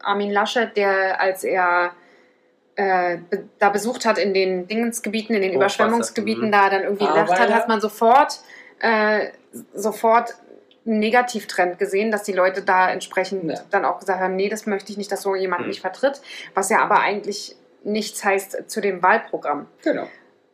[0.00, 1.92] Armin Laschet, der als er
[2.76, 6.52] äh, be da besucht hat in den Dingensgebieten, in den Überschwemmungsgebieten, mhm.
[6.52, 8.40] da dann irgendwie gedacht hat, hat man sofort,
[8.80, 9.28] äh,
[9.72, 10.34] sofort
[10.84, 13.60] einen Negativtrend gesehen, dass die Leute da entsprechend Ja.
[13.70, 15.68] dann auch gesagt haben, nee, das möchte ich nicht, dass so jemand Mhm.
[15.68, 16.20] mich vertritt,
[16.52, 19.66] was ja aber eigentlich nichts heißt zu dem Wahlprogramm.
[19.82, 20.06] Genau.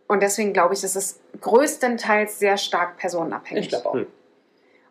[0.06, 3.64] Und deswegen glaube ich, ist es größtenteils sehr stark personenabhängig.
[3.64, 3.94] Ich glaube auch.
[3.94, 4.06] Hm.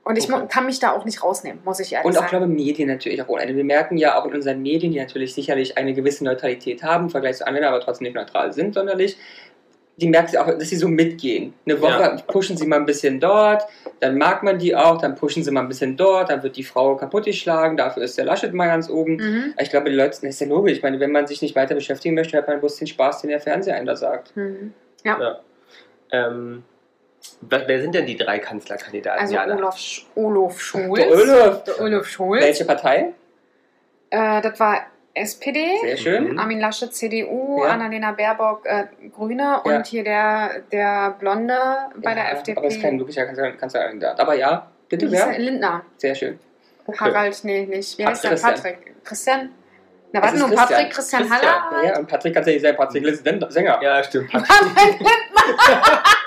[0.04, 0.48] Und ich Okay.
[0.50, 2.30] kann mich da auch nicht rausnehmen, muss ich ehrlich Und auch, sagen.
[2.30, 3.56] glaube Medien natürlich auch ohne Ende.
[3.56, 7.10] Wir merken ja auch in unseren Medien, die natürlich sicherlich eine gewisse Neutralität haben, im
[7.10, 9.18] Vergleich zu anderen, aber trotzdem nicht neutral sind sonderlich.
[9.98, 11.54] Die merken sie auch, dass sie so mitgehen.
[11.66, 12.16] Eine Woche Ja.
[12.28, 13.64] pushen sie mal ein bisschen dort,
[14.00, 16.64] dann mag man die auch, dann pushen sie mal ein bisschen dort, dann wird die
[16.64, 19.18] Frau kaputt geschlagen, dafür ist der Laschet mal ganz oben.
[19.18, 19.54] Mhm.
[19.60, 20.78] Ich glaube, die Leute, das ist ja logisch.
[20.78, 23.30] Ich meine, wenn man sich nicht weiter beschäftigen möchte, hat man bloß den Spaß, den
[23.32, 24.36] der Fernseher einem da sagt.
[24.38, 24.74] Mhm.
[25.04, 25.40] Ja.
[26.12, 26.64] Ähm,
[27.42, 29.22] Wer wer sind denn die drei Kanzlerkandidaten?
[29.22, 29.56] Also Jana?
[29.56, 30.96] Olaf, Sch Olaf Scholz.
[31.00, 31.64] Der Olaf.
[31.64, 32.42] Der Olaf Scholz.
[32.44, 33.14] Welche Partei?
[34.10, 34.82] Äh, das war
[35.14, 35.78] SPD.
[35.82, 36.32] Sehr schön.
[36.34, 36.40] Mhm.
[36.40, 37.72] Armin Laschet, CDU, Ja.
[37.72, 39.84] Annalena Baerbock, äh, Grüne und Ja.
[39.84, 41.58] hier der, der Blonde
[41.98, 42.58] bei der Ja, FDP.
[42.58, 44.20] Aber es ist kein wirklicher Kanzler- Kanzlerkandidat.
[44.20, 45.12] Aber ja, bitte er?
[45.12, 45.40] wer?
[45.40, 45.84] Lindner.
[45.98, 46.40] Sehr schön.
[47.00, 47.98] Harald, nee, nicht.
[47.98, 48.32] Wie heißt der?
[48.36, 48.96] Patrick.
[49.04, 49.50] Christian?
[50.12, 50.68] Na, warte nur, Christian.
[50.70, 51.84] Patrick, Christian, Christian, Haller.
[51.88, 52.76] Ja, und Patrick kann ja nicht sein.
[52.76, 53.80] Patrick ist Sänger.
[53.82, 54.32] Ja, stimmt.
[54.32, 56.04] Patrick Lindner.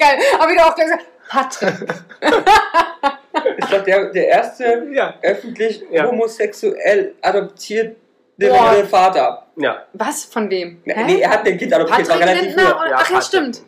[0.00, 0.18] Geil.
[0.38, 1.74] Aber wieder auch gesagt, Patrick.
[3.58, 5.14] Ist doch der, der erste Ja.
[5.22, 6.06] öffentlich Ja.
[6.06, 7.96] homosexuell adoptierte
[8.38, 8.72] Boah.
[8.88, 9.46] Vater.
[9.56, 9.84] Ja.
[9.92, 10.24] Was?
[10.24, 10.80] Von wem?
[10.84, 12.76] Nee, nee, er hat ein Kind adoptiert, war Patrick relativ Lindner?
[12.78, 12.88] früh.
[12.90, 13.58] Ja, Ach ja, stimmt.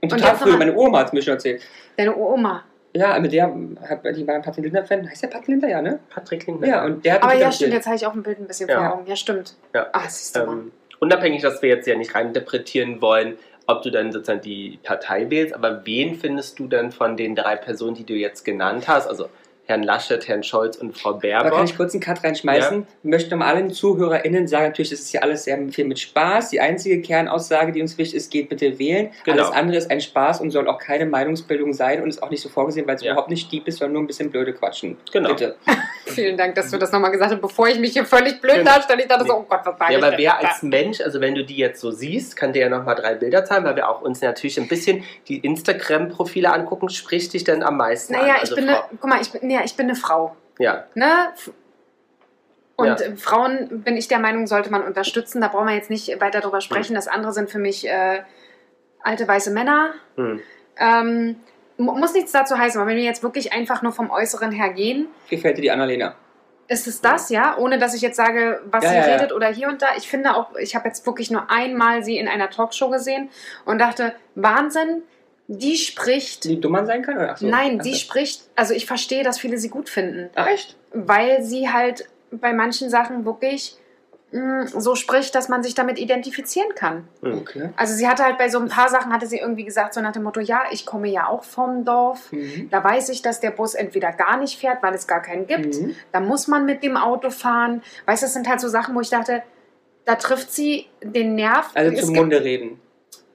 [0.00, 1.62] Und Und total jetzt früh, meine Oma hat es mir schon erzählt.
[1.96, 2.64] Deine Oma.
[2.94, 3.44] Ja, mit der
[3.88, 5.08] hat die war ein Patrick Lindner-Fan.
[5.08, 6.00] Heißt der Patrick Lindner, ja, ne?
[6.10, 6.66] Patrick Lindner.
[6.66, 8.68] Ja, und der hat Aber ja, stimmt, jetzt habe ich auch ein Bild ein bisschen
[8.68, 8.78] Ja.
[8.78, 9.06] vor Augen.
[9.06, 9.56] Ja, stimmt.
[9.74, 9.86] Ja.
[9.92, 10.52] Ah, siehst du mal.
[10.54, 13.38] Ähm, unabhängig, dass wir jetzt ja nicht reininterpretieren wollen,
[13.68, 17.54] ob du dann sozusagen die Partei wählst, aber wen findest du denn von den drei
[17.54, 19.28] Personen, die du jetzt genannt hast, also
[19.68, 21.64] Herrn Laschet, Herrn Scholz und Frau Aber kann Baerbock?
[21.64, 22.86] ich kurz einen Cut reinschmeißen?
[23.02, 26.48] Ich möchte um allen ZuhörerInnen sagen, natürlich ist es hier alles sehr viel mit Spaß.
[26.48, 29.10] Die einzige Kernaussage, die uns wichtig ist, geht bitte wählen.
[29.24, 29.42] Genau.
[29.42, 32.40] Alles andere ist ein Spaß und soll auch keine Meinungsbildung sein und ist auch nicht
[32.40, 33.12] so vorgesehen, weil es Ja.
[33.12, 34.96] überhaupt nicht deep ist, sondern nur ein bisschen blöde quatschen.
[35.12, 35.28] Genau.
[35.28, 35.56] Bitte.
[36.06, 38.70] Vielen Dank, dass du das nochmal gesagt hast, bevor ich mich hier völlig blöd Genau.
[38.70, 39.02] darstelle.
[39.02, 41.44] Ich dachte so, oh Gott, was war Ja, aber wer als Mensch, also wenn du
[41.44, 44.22] die jetzt so siehst, kann dir ja nochmal drei Bilder zeigen, weil wir auch uns
[44.22, 48.40] natürlich ein bisschen die Instagram-Profile angucken, spricht dich denn am meisten Naja, an?
[48.44, 50.36] ich bin Frau- guck mal, ich bin, ja, ich bin eine Frau.
[50.58, 51.08] Ja, Ne?
[52.76, 53.16] Und Ja.
[53.16, 55.40] Frauen, bin ich der Meinung, sollte man unterstützen.
[55.40, 56.94] Da brauchen wir jetzt nicht weiter drüber sprechen.
[56.94, 58.22] Das andere sind für mich äh,
[59.02, 59.94] alte weiße Männer.
[60.16, 60.40] hm.
[60.80, 61.36] Ähm,
[61.76, 64.72] mu- muss nichts dazu heißen, aber wenn wir jetzt wirklich einfach nur vom Äußeren her
[64.72, 66.14] gehen, Gefällt dir die Annalena?
[66.68, 67.56] ist es das, ja?
[67.58, 69.02] Ohne dass ich jetzt sage, was Ja, sie ja.
[69.16, 69.88] redet oder hier und da.
[69.96, 73.28] Ich finde auch, ich habe jetzt wirklich nur einmal sie in einer Talkshow gesehen
[73.64, 75.02] und dachte, Wahnsinn,
[75.48, 76.44] die spricht.
[76.44, 77.16] Die dumm man sein kann?
[77.16, 77.36] Oder?
[77.36, 77.46] So.
[77.48, 80.76] Nein, sie spricht, also ich verstehe, dass viele sie gut finden, Ach, echt?
[80.92, 83.76] weil sie halt bei manchen Sachen wirklich
[84.32, 87.08] mh, so spricht, dass man sich damit identifizieren kann.
[87.22, 87.38] hm.
[87.38, 87.70] Okay.
[87.76, 90.12] Also sie hatte halt bei so ein paar Sachen, hatte sie irgendwie gesagt, so nach
[90.12, 92.30] dem Motto, ja, ich komme ja auch vom Dorf.
[92.30, 92.68] Mhm.
[92.70, 95.80] Da weiß ich, dass der Bus entweder gar nicht fährt, weil es gar keinen gibt.
[95.80, 95.96] Mhm.
[96.12, 97.82] Da muss man mit dem Auto fahren.
[98.04, 99.42] Weißt du, das sind halt so Sachen, wo ich dachte,
[100.04, 101.70] da trifft sie den Nerv.
[101.72, 102.78] Also Es zum Munde reden.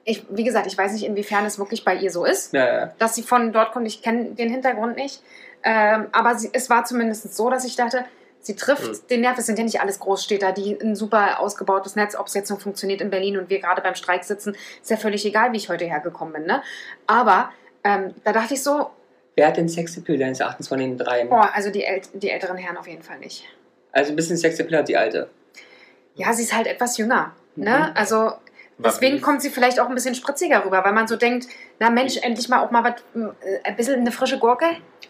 [0.05, 2.93] Ich, wie gesagt, ich weiß nicht, inwiefern es wirklich bei ihr so ist, Ja, ja.
[2.99, 3.87] dass sie von dort kommt.
[3.87, 5.21] Ich kenne den Hintergrund nicht.
[5.63, 8.03] Ähm, aber sie, es war zumindest so, dass ich dachte,
[8.41, 8.99] sie trifft Hm.
[9.09, 9.37] den Nerv.
[9.37, 12.59] Es sind ja nicht alles Großstädter, die ein super ausgebautes Netz, ob es jetzt noch
[12.59, 15.69] funktioniert in Berlin und wir gerade beim Streik sitzen, ist ja völlig egal, wie ich
[15.69, 16.45] heute hergekommen bin.
[16.47, 16.61] Ne?
[17.07, 17.49] Aber
[17.85, 18.89] ähm, da dachte ich so,
[19.35, 21.29] Wer hat den Sexappeal deines Erachtens von den dreien?
[21.29, 23.45] boah, also die, ält die älteren Herren auf jeden Fall nicht.
[23.93, 25.29] Also ein bisschen Sexappeal hat die alte.
[26.15, 27.31] Ja, sie ist halt etwas jünger.
[27.55, 27.63] Mhm.
[27.63, 27.95] Ne?
[27.95, 28.33] Also
[28.77, 31.47] deswegen kommt sie vielleicht auch ein bisschen spritziger rüber, weil man so denkt,
[31.79, 34.65] na Mensch, endlich mal auch mal was, äh, ein bisschen eine frische Gurke.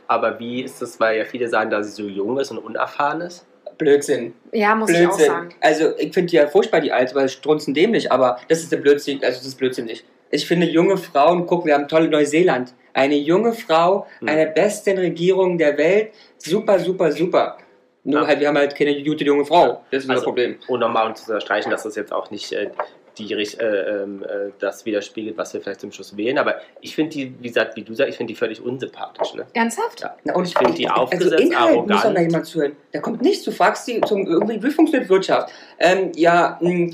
[0.08, 3.21] Aber wie ist das, weil ja viele sagen, dass sie so jung ist und unerfahren
[3.21, 3.45] ist?
[3.78, 4.34] Blödsinn.
[4.52, 5.26] Ja, muss ich auch Blödsinn.
[5.26, 5.49] sagen.
[5.62, 8.78] Also ich finde die ja furchtbar, die alte, weil strunzen dämlich, aber das ist der
[8.78, 10.04] Blödsinn, also das ist blödsinnig.
[10.30, 12.73] Ich finde junge Frauen, guck, wir haben tolle Neuseeland.
[12.93, 14.28] Eine junge Frau, Hm.
[14.30, 17.58] eine besten Regierung der Welt, super, super, super.
[18.04, 18.28] Nur Ja.
[18.28, 19.82] halt, wir haben halt keine gute junge Frau.
[19.89, 20.58] Das ist unser Also, Problem.
[20.67, 22.69] Und nochmal um zu unterstreichen, dass das jetzt auch nicht äh,
[23.17, 26.38] die, äh, ähm, äh, das widerspiegelt, was wir vielleicht zum Schluss wählen.
[26.38, 29.34] Aber ich finde die, wie gesagt, wie du sagst, ich finde die völlig unsympathisch.
[29.36, 29.45] Ne?
[29.54, 30.02] Ernsthaft?
[30.02, 30.15] Ja.
[30.23, 32.13] Na, und Ich finde die aufgesetzt, also Inhalt muss doch arrogant.
[32.15, 32.76] mal jemand zuhören.
[32.91, 35.52] Da kommt nichts, du fragst die zum irgendwie, wie funktioniert Wirtschaft?
[35.80, 36.93] Ähm, ja, mh,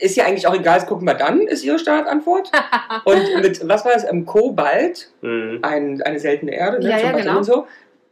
[0.00, 2.50] ist ja eigentlich auch egal, das gucken wir dann, ist ihre Startantwort.
[3.04, 5.60] und mit, was war das, ähm, Kobalt, Mhm.
[5.62, 7.38] ein, eine seltene Erde, ne, Ja, ja, genau.
[7.38, 7.66] und so,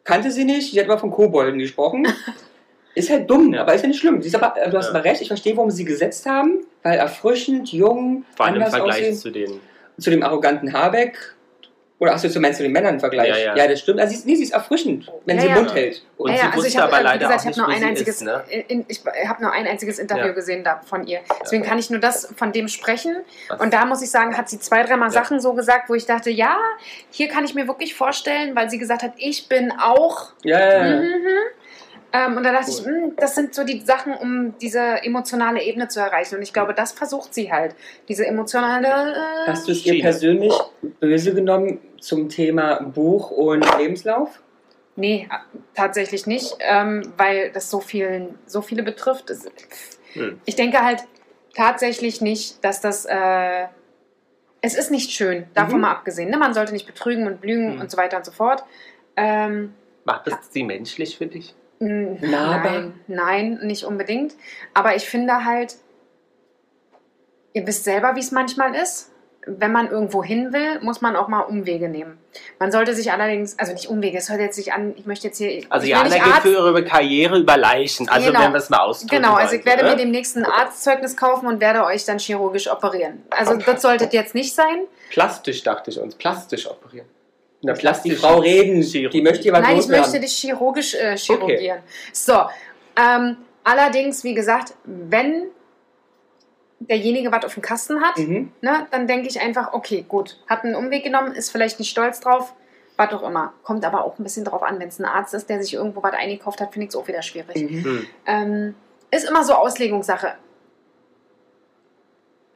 [0.05, 2.07] kannte sie nicht, sie hat mal von Kobolden gesprochen.
[2.95, 3.63] Ist halt dumm, Ja.
[3.63, 4.23] aber ist ja nicht schlimm.
[4.23, 4.91] Sie ist aber, äh, du hast Ja.
[4.95, 8.75] aber recht, ich verstehe, warum sie gesetzt haben, weil erfrischend, jung, Vor allem im anders
[8.77, 9.17] Vergleich aussehen.
[9.17, 9.61] zu den.
[9.99, 11.17] zu dem arroganten Habeck.
[12.01, 13.29] Oder achso, du meinst zu den Männern im Vergleich?
[13.29, 13.69] Ja, ja.
[13.69, 14.01] das stimmt.
[14.01, 15.55] Also sie ist, nee, sie ist erfrischend, wenn Ja, sie ja.
[15.55, 16.05] Mund hält.
[16.17, 17.71] Und ja, sie ja, also wusste ich habe, aber wie leider gesagt, auch ich habe
[17.71, 18.23] nicht, nur ein einziges, ist.
[18.23, 18.43] Ne?
[18.69, 20.33] in, ich habe nur ein einziges Interview Ja.
[20.33, 21.21] gesehen da von ihr.
[21.43, 21.69] Deswegen Ja.
[21.71, 23.17] kann ich nur das von dem sprechen.
[23.49, 25.13] Was- Und da muss ich sagen, hat sie zwei, dreimal Ja.
[25.13, 26.59] Sachen so gesagt, wo ich dachte, ja,
[27.11, 30.33] hier kann ich mir wirklich vorstellen, weil sie gesagt hat, ich bin auch.
[30.43, 31.03] Ja, ja, ja.
[32.17, 32.79] Ähm, und da dachte Cool.
[32.79, 36.37] ich, mh, das sind so die Sachen, um diese emotionale Ebene zu erreichen.
[36.37, 37.75] Und ich glaube, das versucht sie halt.
[38.09, 38.87] Diese emotionale.
[39.47, 40.55] Äh, Hast du es ihr persönlich
[41.01, 44.41] böse genommen zum Thema Buch und Lebenslauf?
[44.97, 45.35] Nee, äh,
[45.75, 49.33] tatsächlich nicht, ähm, weil das so, vielen, so viele betrifft.
[50.13, 50.41] Hm.
[50.45, 51.03] Ich denke halt
[51.57, 53.07] tatsächlich nicht, dass das.
[53.07, 53.67] Äh,
[54.61, 55.81] es ist nicht schön, davon Mhm.
[55.83, 56.31] mal abgesehen.
[56.31, 56.39] Ne?
[56.39, 57.81] Man sollte nicht betrügen und lügen Mhm.
[57.81, 58.65] und so weiter und so fort.
[59.17, 59.75] Ähm,
[60.05, 61.55] Macht das sie menschlich für dich?
[61.81, 62.73] N- Nahbar?
[62.73, 64.35] nein, nein, nicht unbedingt.
[64.75, 65.77] Aber ich finde halt,
[67.53, 69.11] ihr wisst selber, wie es manchmal ist.
[69.47, 72.17] wenn man irgendwo hin will, muss man auch mal Umwege nehmen.
[72.59, 75.37] Man sollte sich allerdings, also nicht Umwege, es hört jetzt sich an, ich möchte jetzt
[75.37, 75.63] hier.
[75.69, 78.09] Also Jana geht Arzt- für ihre Karriere über Leichen.
[78.09, 78.41] Also Genau.
[78.41, 79.91] wenn wir es mal ausdrücken Genau, also ich werde ne?
[79.91, 83.23] mir demnächst ein Arztzeugnis kaufen und werde euch dann chirurgisch operieren.
[83.29, 84.87] Also das sollte jetzt nicht sein.
[85.11, 86.15] Plastisch dachte ich uns.
[86.15, 87.07] Plastisch operieren.
[87.65, 88.83] Na, Lass die Frau reden.
[88.83, 89.19] Chirurgie.
[89.19, 91.81] Die möchte was Nein, ich möchte dich chirurgisch äh, chirurgieren.
[92.13, 92.35] So,
[92.97, 95.45] ähm, allerdings, wie gesagt, wenn
[96.79, 98.53] derjenige was auf dem Kasten hat, Mhm.
[98.61, 102.21] ne, dann denke ich einfach, okay, gut, hat einen Umweg genommen, ist vielleicht nicht stolz
[102.21, 102.53] drauf,
[102.97, 103.55] was auch immer.
[103.63, 106.03] Kommt aber auch ein bisschen drauf an, wenn es ein Arzt ist, der sich irgendwo
[106.03, 107.57] was eingekauft hat, finde ich es auch wieder schwierig.
[107.71, 107.85] Mhm.
[107.85, 108.07] Hm.
[108.27, 108.75] Ähm,
[109.11, 110.35] ist immer so Auslegungssache.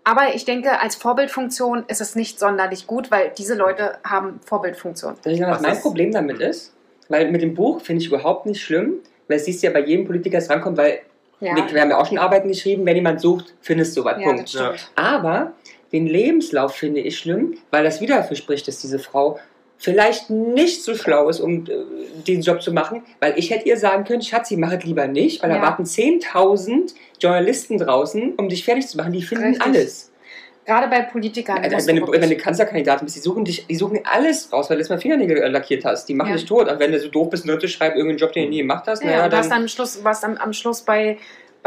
[0.08, 5.16] Aber ich denke, als Vorbildfunktion ist es nicht sonderlich gut, weil diese Leute haben Vorbildfunktion.
[5.26, 6.72] Ich was Was mein Problem damit ist?
[7.10, 8.94] Weil mit dem Buch finde ich überhaupt nicht schlimm,
[9.28, 11.00] weil es siehst du ja bei jedem Politiker, es rankommt, weil
[11.40, 14.18] Ja, wir, haben ja auch schon Arbeiten geschrieben, wenn jemand sucht, findest du was.
[14.18, 14.48] ja Punkt.
[14.48, 14.90] stimmt.
[14.94, 15.52] Aber
[15.92, 19.38] den Lebenslauf finde ich schlimm, weil das wieder dafür spricht, dass diese Frau
[19.78, 23.76] vielleicht nicht so schlau ist, um äh, den Job zu machen, weil ich hätte ihr
[23.76, 25.62] sagen können, Schatzi, mach es lieber nicht, weil da Ja.
[25.62, 29.62] warten 10.000 Journalisten draußen, um dich fertig zu machen, die finden Richtig.
[29.64, 30.12] alles.
[30.66, 31.56] Gerade bei Politikern.
[31.64, 34.76] Also, wenn, du wenn du Kanzlerkandidatin bist, die suchen dich, die suchen alles raus, weil
[34.76, 36.06] du jetzt mal Fingernägel lackiert hast.
[36.10, 36.36] Die machen Ja.
[36.36, 36.70] dich tot.
[36.70, 39.02] Und wenn du so doof bist, Leute schreiben irgendeinen Job, den du nie gemacht hast,
[39.02, 39.50] ja, naja, dann.
[39.50, 41.16] am Schluss, warst am, am Schluss bei,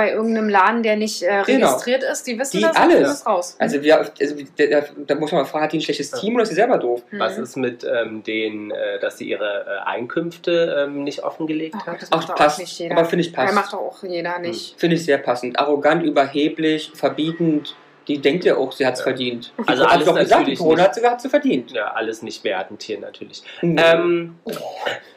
[0.02, 1.68] bei irgendeinem Laden, der nicht äh, Genau.
[1.68, 3.22] registriert ist, die wissen Die das alles.
[3.22, 3.56] und raus.
[3.60, 6.34] Also, wir, also da, da, da muss man mal fragen, hat die ein schlechtes Team
[6.34, 7.04] oder ist sie selber doof?
[7.12, 7.44] Was Mhm.
[7.44, 12.02] ist mit ähm, den, äh, dass sie ihre äh, Einkünfte ähm, nicht offengelegt Ach hat?
[12.02, 12.60] Das Ach, macht doch auch passt.
[12.60, 12.98] nicht jeder.
[12.98, 13.54] Aber finde ich Ja, passt.
[13.56, 14.80] macht doch auch jeder nicht.
[14.80, 15.60] Finde ich sehr passend.
[15.60, 17.76] Arrogant, überheblich, verbietend.
[18.08, 19.04] Die denkt ja auch, sie hat es Ja.
[19.04, 19.54] verdient.
[19.68, 21.72] Also hat alles doch gesagt, die Corona nicht- hat sie, hat sie verdient.
[21.72, 23.44] Ja, alles nicht wertend hier natürlich.
[23.62, 23.78] Mhm.
[23.78, 24.54] Ähm, ich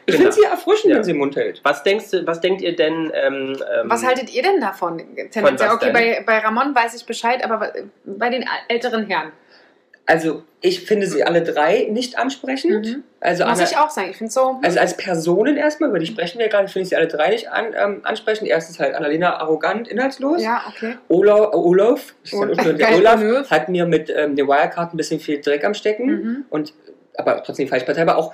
[0.05, 0.17] genau.
[0.17, 0.97] finde sie erfrischend, Ja.
[0.97, 1.61] wenn sie im Mund hält.
[1.63, 3.11] was denkst du, was denkt ihr denn?
[3.13, 4.99] Ähm, ähm, Was haltet ihr denn davon?
[5.31, 5.93] Tendenziell, was okay, denn?
[5.93, 7.73] bei, bei Ramon weiß ich Bescheid, aber
[8.05, 9.31] bei den älteren Herren.
[10.07, 12.85] Also, ich finde sie alle drei nicht ansprechend.
[12.85, 13.03] Mhm.
[13.19, 14.09] Also, Muss Anna- ich auch sagen.
[14.11, 14.59] Ich finde so.
[14.61, 17.49] Also als Personen erstmal, über die sprechen wir gerade, finde ich sie alle drei nicht
[17.49, 18.47] an, ähm, ansprechend.
[18.47, 20.43] Erstens halt Annalena arrogant, inhaltslos.
[20.43, 20.97] ja, okay.
[21.07, 25.41] Olaf, äh, Olaf, immer, der Olaf hat mir mit ähm, der Wirecard ein bisschen viel
[25.41, 26.05] Dreck am Stecken.
[26.05, 26.45] Mhm.
[26.49, 26.73] Und,
[27.17, 28.33] aber trotzdem die falsche Partei, aber auch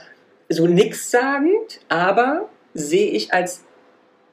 [0.49, 3.63] so nichtssagend, aber sehe ich als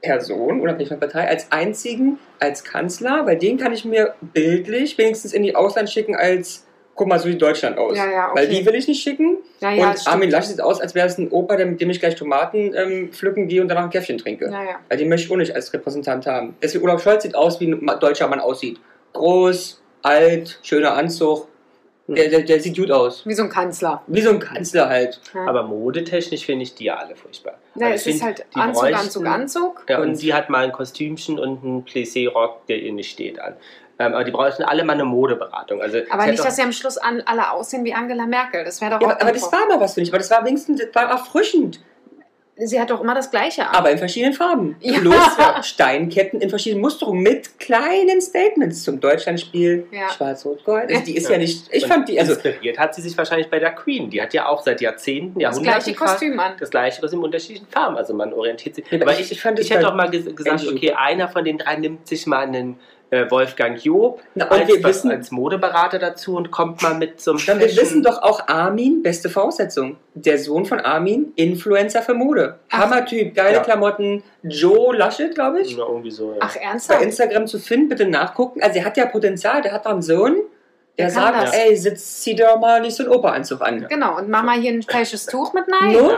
[0.01, 5.33] Person, unabhängig von Partei, als einzigen, als Kanzler, weil den kann ich mir bildlich wenigstens
[5.33, 6.67] in die Ausland schicken als,
[6.99, 7.97] guck mal, so sieht Deutschland aus.
[7.97, 8.59] Ja, ja, Weil okay.
[8.59, 9.39] die will ich nicht schicken.
[9.61, 10.31] Ja, und Armin.
[10.31, 13.11] Laschet sieht aus, als wäre es ein Opa, der, mit dem ich gleich Tomaten ähm,
[13.13, 14.53] pflücken gehe und danach ein Käffchen trinke.
[14.89, 16.57] Weil den möchte ich auch nicht als Repräsentant haben.
[16.61, 18.79] Deswegen Olaf Scholz sieht aus, wie ein deutscher Mann aussieht.
[19.15, 21.49] Groß, alt, schöner Anzug.
[22.09, 23.27] Der, der, der sieht gut aus.
[23.27, 24.03] Wie so ein Kanzler.
[24.07, 25.21] Wie so ein Kanzler halt.
[25.35, 25.47] Ja.
[25.47, 27.59] Aber modetechnisch finde ich die ja alle furchtbar.
[27.75, 29.85] Ja, Also es ist halt die Anzug, bräuchten- Anzug, Anzug.
[29.89, 33.39] Ja, und Und- sie hat mal ein Kostümchen und einen Plissé-Rock, der ihr nicht steht,
[33.41, 33.55] an.
[33.99, 35.83] Ähm, aber die bräuchten alle mal eine Modeberatung.
[35.83, 38.65] Also, Aber nicht, hat dass sie am Schluss an, alle aussehen wie Angela Merkel.
[38.65, 40.13] Das wäre doch Ja, auch aber, aber das war mal was, finde ich.
[40.15, 41.81] Aber das war wenigstens das war erfrischend.
[42.61, 43.75] Sie hat doch immer das Gleiche an.
[43.75, 44.77] Aber in verschiedenen Farben.
[44.81, 44.99] Ja.
[44.99, 45.15] Plus
[45.63, 49.87] Steinketten in verschiedenen Musterungen mit kleinen Statements zum Deutschlandspiel.
[49.93, 50.09] Ja.
[50.11, 50.91] Schwarz-Rot-Gold.
[50.91, 51.39] Also die ist ja, Ja.
[51.39, 51.69] nicht.
[51.73, 52.19] Ich und fand die.
[52.19, 54.11] Also, inspiriert hat sie sich wahrscheinlich bei der Queen.
[54.11, 56.53] Die hat ja auch seit Jahrzehnten, das Jahrhunderten gleiche fast Kostüm an.
[56.59, 57.97] das gleiche Kostüm in unterschiedlichen Farben.
[57.97, 58.85] Also man orientiert sich.
[58.93, 61.45] Aber ich- ich, ich ich, fand es hätte doch mal ges gesagt, okay, einer von
[61.45, 62.79] den drei nimmt sich mal einen
[63.11, 67.21] äh, Wolfgang Job Na, und als, wir wissen- als Modeberater dazu und kommt mal mit
[67.21, 69.97] zum Dann wir wissen doch auch Armin, beste Voraussetzung.
[70.15, 72.59] Der Sohn von Armin, Influencer für Mode.
[72.71, 72.79] Ach.
[72.81, 73.63] Hammertyp, geile Ja.
[73.63, 75.73] Joe Joe Laschet, glaube ich.
[75.77, 76.39] Ja, irgendwie so, ja.
[76.41, 77.03] Ach, Bei ernsthaft?
[77.03, 78.63] Instagram zu finden, bitte nachgucken.
[78.63, 80.37] Also er hat ja Potenzial, der hat doch einen Sohn,
[80.99, 81.55] der sagt, das.
[81.55, 83.87] ey, sitz, zieh doch mal nicht so einen Operanzug an.
[83.89, 85.93] Genau, und mach mal hier ein falsches Tuch mit Nein.
[85.93, 86.11] No?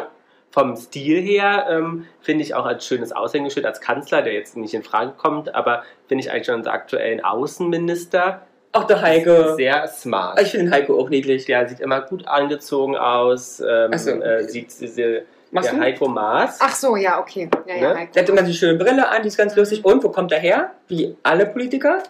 [0.52, 4.74] Vom Stil her ähm, finde ich auch als schönes Aushängeschild als Kanzler, der jetzt nicht
[4.74, 9.54] in Frage kommt, aber finde ich eigentlich schon als aktuellen Außenminister Auch der Heike.
[9.56, 10.36] sehr smart.
[10.38, 11.44] Also ich finde den Heiko auch niedlich.
[11.46, 14.10] Der sieht immer gut angezogen aus, ähm, so.
[14.10, 15.84] äh, sieht diese, Machst der du?
[15.84, 16.58] Heiko Maas.
[16.60, 17.48] Ach so, ja, okay.
[17.66, 17.98] Ja, ja, Ne?
[18.00, 18.12] Heiko.
[18.14, 19.84] Der hat immer die schöne Brille an, die ist ganz lustig.
[19.84, 20.72] Und wo kommt er her?
[20.88, 22.02] Wie alle Politiker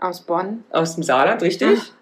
[0.00, 0.64] Aus Bonn.
[0.70, 1.92] aus dem Saarland, richtig?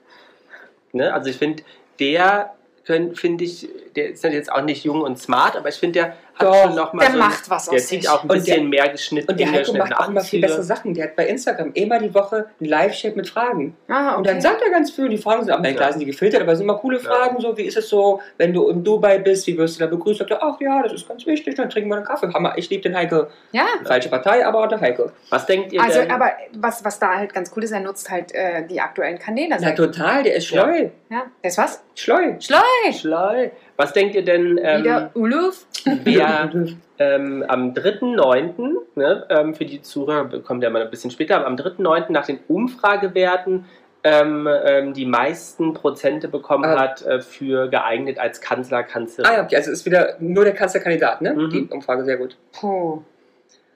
[0.92, 1.12] Ne?
[1.12, 1.62] Also ich finde,
[2.00, 6.06] der finde ich, der ist jetzt auch nicht jung und smart, aber ich finde, der
[6.08, 8.82] hat Doch, schon noch mal der so, macht was Der zieht auch ein bisschen der-
[8.82, 9.30] mehr geschnitten.
[9.30, 10.92] Und der Heiko macht auch immer viel bessere Sachen.
[10.92, 13.74] Der hat bei Instagram immer die Woche ein Live-Chat mit Fragen.
[13.88, 14.16] Ah, okay.
[14.18, 15.92] Und dann sagt er ganz viel, die Fragen sind, aber klar Ja.
[15.92, 17.04] sind die gefiltert, aber es sind immer coole Ja.
[17.04, 19.86] Fragen, so wie ist es so, wenn du in Dubai bist, wie wirst du da
[19.90, 20.18] begrüßt?
[20.18, 22.28] Sagt er, ach ja, das ist ganz wichtig, dann trinken wir einen Kaffee.
[22.32, 23.28] Hammer, ich liebe den Heike.
[23.52, 23.64] ja.
[23.84, 25.12] Falsche Partei, aber der Heike.
[25.30, 26.10] Was denkt ihr Also, denn?
[26.10, 29.56] aber was, was da halt ganz cool ist, er nutzt halt äh, die aktuellen Kanäle.
[29.58, 30.90] Na total, der ist schleu.
[31.08, 31.82] Ja, das ist was?
[31.94, 32.34] Schleu.
[32.40, 32.58] Schleu!
[32.92, 33.52] Schlei.
[33.76, 35.66] Was denkt ihr denn, Wieder ähm, Uluf.
[36.04, 36.50] wer
[36.98, 41.46] ähm, am 3.9., ne, ähm, für die Zuhörer kommt ja mal ein bisschen später, aber
[41.46, 42.10] am 3.9.
[42.12, 43.66] nach den Umfragewerten
[44.04, 46.78] ähm, ähm, die meisten Prozente bekommen Ah.
[46.78, 49.30] hat äh, für geeignet als Kanzler, Kanzlerin.
[49.30, 51.34] Ah ja, okay, also es ist wieder nur der Kanzlerkandidat, ne?
[51.34, 51.50] Mhm.
[51.50, 52.36] Die Umfrage, sehr gut.
[52.52, 53.02] Puh.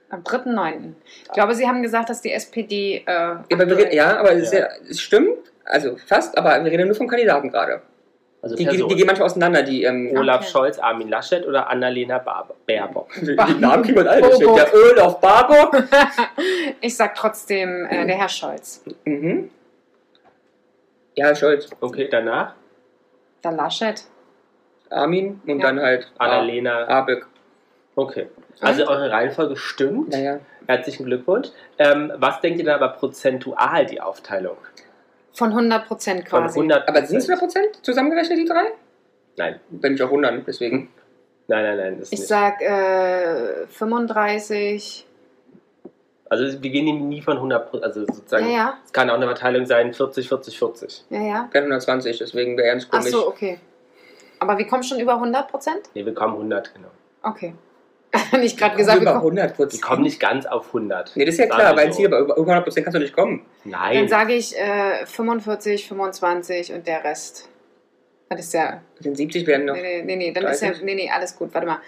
[0.08, 0.92] Am 3.9.
[1.24, 3.02] Ich glaube, Sie haben gesagt, dass die SPD.
[3.06, 4.60] Äh, Ja, aber, reden, ja, aber es, Ja.
[4.66, 7.82] ist ja, es stimmt, also fast, aber wir reden nur vom Kandidaten gerade.
[8.42, 10.50] Also Die, die, gehen manchmal auseinander, die, ähm, Olaf Okay.
[10.50, 12.18] Scholz, Armin Laschet oder Annalena
[12.66, 13.12] Baerbock.
[13.20, 14.22] die Namen kriegen wir alle.
[14.22, 14.55] Bobo.
[14.57, 15.76] der Öl auf Barbock.
[16.81, 18.83] Ich sag trotzdem äh, der Herr Scholz.
[19.05, 19.50] mhm.
[21.16, 22.55] Ja, Scholz, Okay, danach
[23.44, 24.05] Der Laschet.
[24.88, 25.66] Armin und Ja.
[25.66, 26.87] dann halt Annalena.
[26.88, 27.26] Abek.
[27.94, 28.29] Okay.
[28.61, 30.11] Also eure Reihenfolge stimmt.
[30.11, 30.40] Naja.
[30.66, 31.48] Herzlichen Glückwunsch.
[31.79, 34.57] Ähm, was denkt ihr dann aber prozentual die Aufteilung?
[35.35, 36.59] Von 100 Prozent Von quasi.
[36.59, 38.64] 100 Aber sind es 100% zusammengerechnet, die drei?
[39.37, 40.90] Nein, Wenn mich auch wundern, deswegen.
[41.47, 41.99] nein, nein, nein.
[42.03, 42.27] Ich nicht.
[42.27, 45.07] sag äh, 35.
[46.29, 47.85] Also wir gehen nie von 100 Prozent.
[47.85, 48.79] Also Ja, sozusagen, ja.
[48.85, 51.05] es kann auch eine Verteilung sein, 40, 40, 40.
[51.11, 51.49] Ja, ja.
[51.53, 53.11] Kein 120, deswegen wäre ganz Ach komisch.
[53.11, 53.59] so, okay.
[54.38, 55.90] Aber wir kommen schon über 100 Prozent?
[55.95, 56.88] Nee, wir kommen 100, genau.
[57.23, 57.55] Okay.
[58.38, 59.38] Nicht gerade gesagt, über kommen.
[59.38, 61.12] 100 Wir kommen nicht ganz auf 100.
[61.14, 61.99] Nee, das ist ja klar, weil so.
[61.99, 63.46] hier aber über über 100 kannst du nicht kommen.
[63.64, 67.49] Dann Nein, sage ich äh, 45, 25 und der Rest.
[68.29, 68.81] Das ist ja.
[69.01, 69.75] Den 70 werden noch.
[69.75, 70.68] Nee, nee, nee, nee, dann ist ja.
[70.68, 70.85] 30?
[70.85, 71.53] Nee, nee, alles gut.
[71.53, 71.79] Warte mal.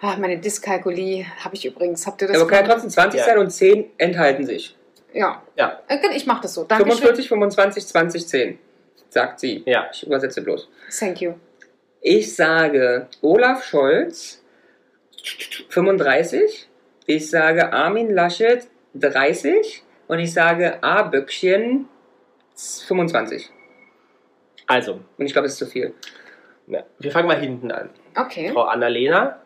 [0.00, 2.06] Ach, meine Dyskalkulie habe ich übrigens.
[2.06, 2.36] Habt ihr das?
[2.36, 3.26] Aber kann ja trotzdem 20 Ja.
[3.26, 4.76] sein und 10 enthalten sich.
[5.12, 5.42] Ja.
[5.56, 5.80] Ja.
[5.88, 6.64] Äh, Ich mache das so.
[6.64, 6.92] Dankeschön.
[6.98, 8.58] 45, 25, 20, 10.
[9.08, 9.62] Sagt sie.
[9.66, 9.88] Ja.
[9.92, 10.68] Ich übersetze bloß.
[10.98, 11.32] Thank you.
[12.00, 14.42] Ich sage Olaf Scholz
[15.70, 16.68] 35.
[17.06, 19.82] Ich sage Armin Laschet 30.
[20.08, 21.02] Und ich sage A.
[21.02, 21.88] Böckchen
[22.86, 23.50] 25.
[24.66, 25.94] also, Und ich glaube, es ist zu viel.
[26.68, 27.90] ja, wir fangen mal hinten an.
[28.16, 28.50] Okay.
[28.52, 29.40] Frau Annalena,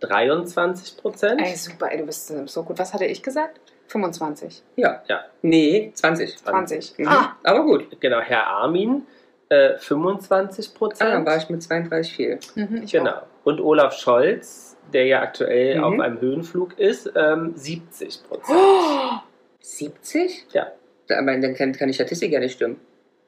[0.00, 1.40] 23 Prozent.
[1.40, 2.78] Ey, super, ey, du bist äh, so gut.
[2.78, 3.60] Was hatte ich gesagt?
[3.88, 4.62] 25.
[4.76, 5.02] Ja.
[5.08, 5.24] Ja.
[5.42, 6.38] Nee, 20.
[6.38, 6.98] 20.
[6.98, 7.08] Mhm.
[7.08, 8.00] Ah, Aber gut.
[8.00, 9.06] Genau, Herr Armin,
[9.50, 11.26] äh, 25 Ah, dann Prozent.
[11.26, 12.38] war ich mit 32 viel.
[12.54, 13.20] mhm, ich genau.
[13.44, 15.84] Und Olaf Scholz, der ja aktuell Mhm.
[15.84, 18.28] auf einem Höhenflug ist, ähm, 70 auch.
[18.28, 18.58] Prozent.
[18.58, 19.18] Oh!
[19.60, 20.46] 70?
[20.52, 20.66] Ja.
[21.10, 22.80] Aber dann kann, kann die Statistik ja nicht stimmen.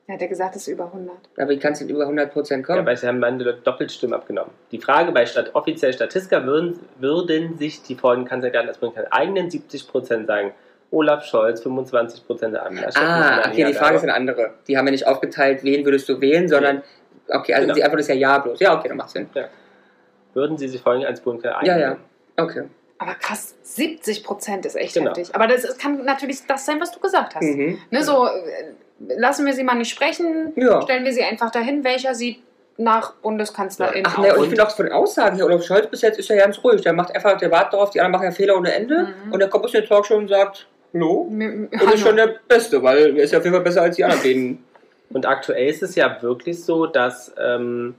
[0.08, 1.16] Er hat ja gesagt, es ist über 100.
[1.36, 2.86] Aber wie kannst du über 100% Ja, kommen?
[2.86, 4.52] weil sie haben meine Doppelstimme abgenommen.
[4.70, 9.50] Die Frage bei Stat offiziell Statistiker würden, würden sich die folgenden Kandidaten als Bundeskanzler eigenen
[9.50, 10.52] 70 Prozent sagen.
[10.92, 12.96] Olaf Scholz, 25 Prozent der Laschet.
[13.02, 14.54] ah, okay, die Frage ist eine andere.
[14.68, 16.82] Die haben ja nicht aufgeteilt, wen würdest du wählen, sondern.
[17.28, 17.74] Okay, also Genau.
[17.74, 18.60] die Antwort ist ja ja bloß.
[18.60, 19.28] Ja, okay, dann macht Sinn.
[20.36, 21.98] Würden sie sich folgenden als Bundeskanzler Ja, eignen?
[22.36, 22.44] ja.
[22.44, 22.62] Okay.
[22.98, 25.08] Aber krass, 70 Prozent ist echt Genau.
[25.08, 25.34] heftig.
[25.34, 27.42] Aber das es kann natürlich das sein, was du gesagt hast.
[27.42, 27.78] Mhm.
[27.90, 28.30] Ne, so, äh,
[29.18, 30.80] lassen wir sie mal nicht sprechen, Ja.
[30.82, 32.38] stellen wir sie einfach dahin, welcher sieht
[32.78, 34.24] nach Bundeskanzlerin Ach aus.
[34.26, 36.36] ne, und ich finde auch von den Aussagen hier, Olaf Scholz bis jetzt ist ja
[36.36, 36.82] ganz ruhig.
[36.82, 39.08] Der macht einfach, der wartet darauf, die anderen machen ja Fehler ohne Ende.
[39.24, 39.32] Mhm.
[39.32, 41.26] Und der kommt aus der Talkshow und sagt, hallo.
[41.30, 43.96] M- Und ist schon der Beste, weil er ist ja auf jeden Fall besser als
[43.96, 44.64] die anderen beiden.
[45.10, 47.94] Und aktuell ist es ja wirklich so, dass ähm,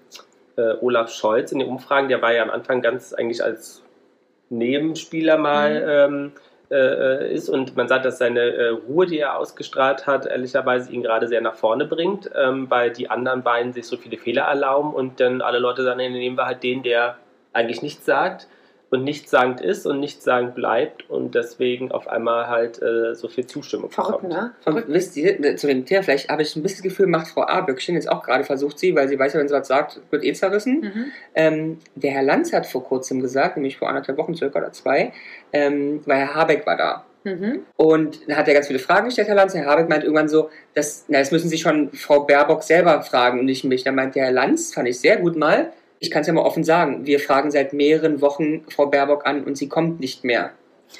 [0.57, 3.83] äh, Olaf Scholz in den Umfragen, der war ja am Anfang ganz eigentlich als
[4.49, 6.31] Nebenspieler mal ähm,
[6.69, 11.03] äh, ist und man sagt, dass seine äh, Ruhe, die er ausgestrahlt hat, ehrlicherweise ihn
[11.03, 14.93] gerade sehr nach vorne bringt, ähm, weil die anderen beiden sich so viele Fehler erlauben
[14.93, 17.17] und dann alle Leute sagen, nee, nehmen wir halt den, der
[17.53, 18.47] eigentlich nichts sagt
[18.89, 23.91] und nichtssagend ist und nichtssagend bleibt und deswegen auf einmal halt äh, so viel Zustimmung
[23.91, 24.33] Verrückt, bekommt.
[24.33, 24.53] ne?
[24.61, 24.87] Verrückt.
[24.87, 27.43] wisst ihr, ne, zu dem Thema, vielleicht habe ich ein bisschen das Gefühl, macht Frau
[27.43, 30.23] Aböckchen jetzt auch gerade versucht sie, weil sie weiß ja, wenn sie was sagt, wird
[30.23, 30.81] eh zerrissen.
[30.81, 31.05] Mhm.
[31.35, 35.11] Ähm, der Herr Lanz hat vor kurzem gesagt, nämlich vor anderthalb Wochen circa oder zwei,
[35.51, 37.05] ähm, weil Herr Habeck war da.
[37.25, 37.65] Mhm.
[37.75, 39.53] Und da hat er ganz viele Fragen gestellt, Herr Lanz.
[39.53, 43.39] Herr Habeck meint irgendwann so, das, na, das müssen Sie schon Frau Baerbock selber fragen
[43.39, 43.83] und nicht mich.
[43.83, 46.41] Da meint der Herr Lanz, fand ich sehr gut mal, ich kann es ja mal
[46.41, 50.51] offen sagen, wir fragen seit mehreren Wochen Frau Baerbock an und sie kommt nicht mehr.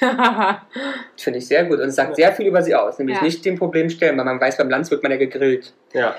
[1.16, 3.22] Finde ich sehr gut und es sagt sehr viel über sie aus, nämlich Ja.
[3.22, 5.72] nicht dem Problem stellen, weil man weiß, beim Lanz wird man ja gegrillt.
[5.92, 6.14] Ja.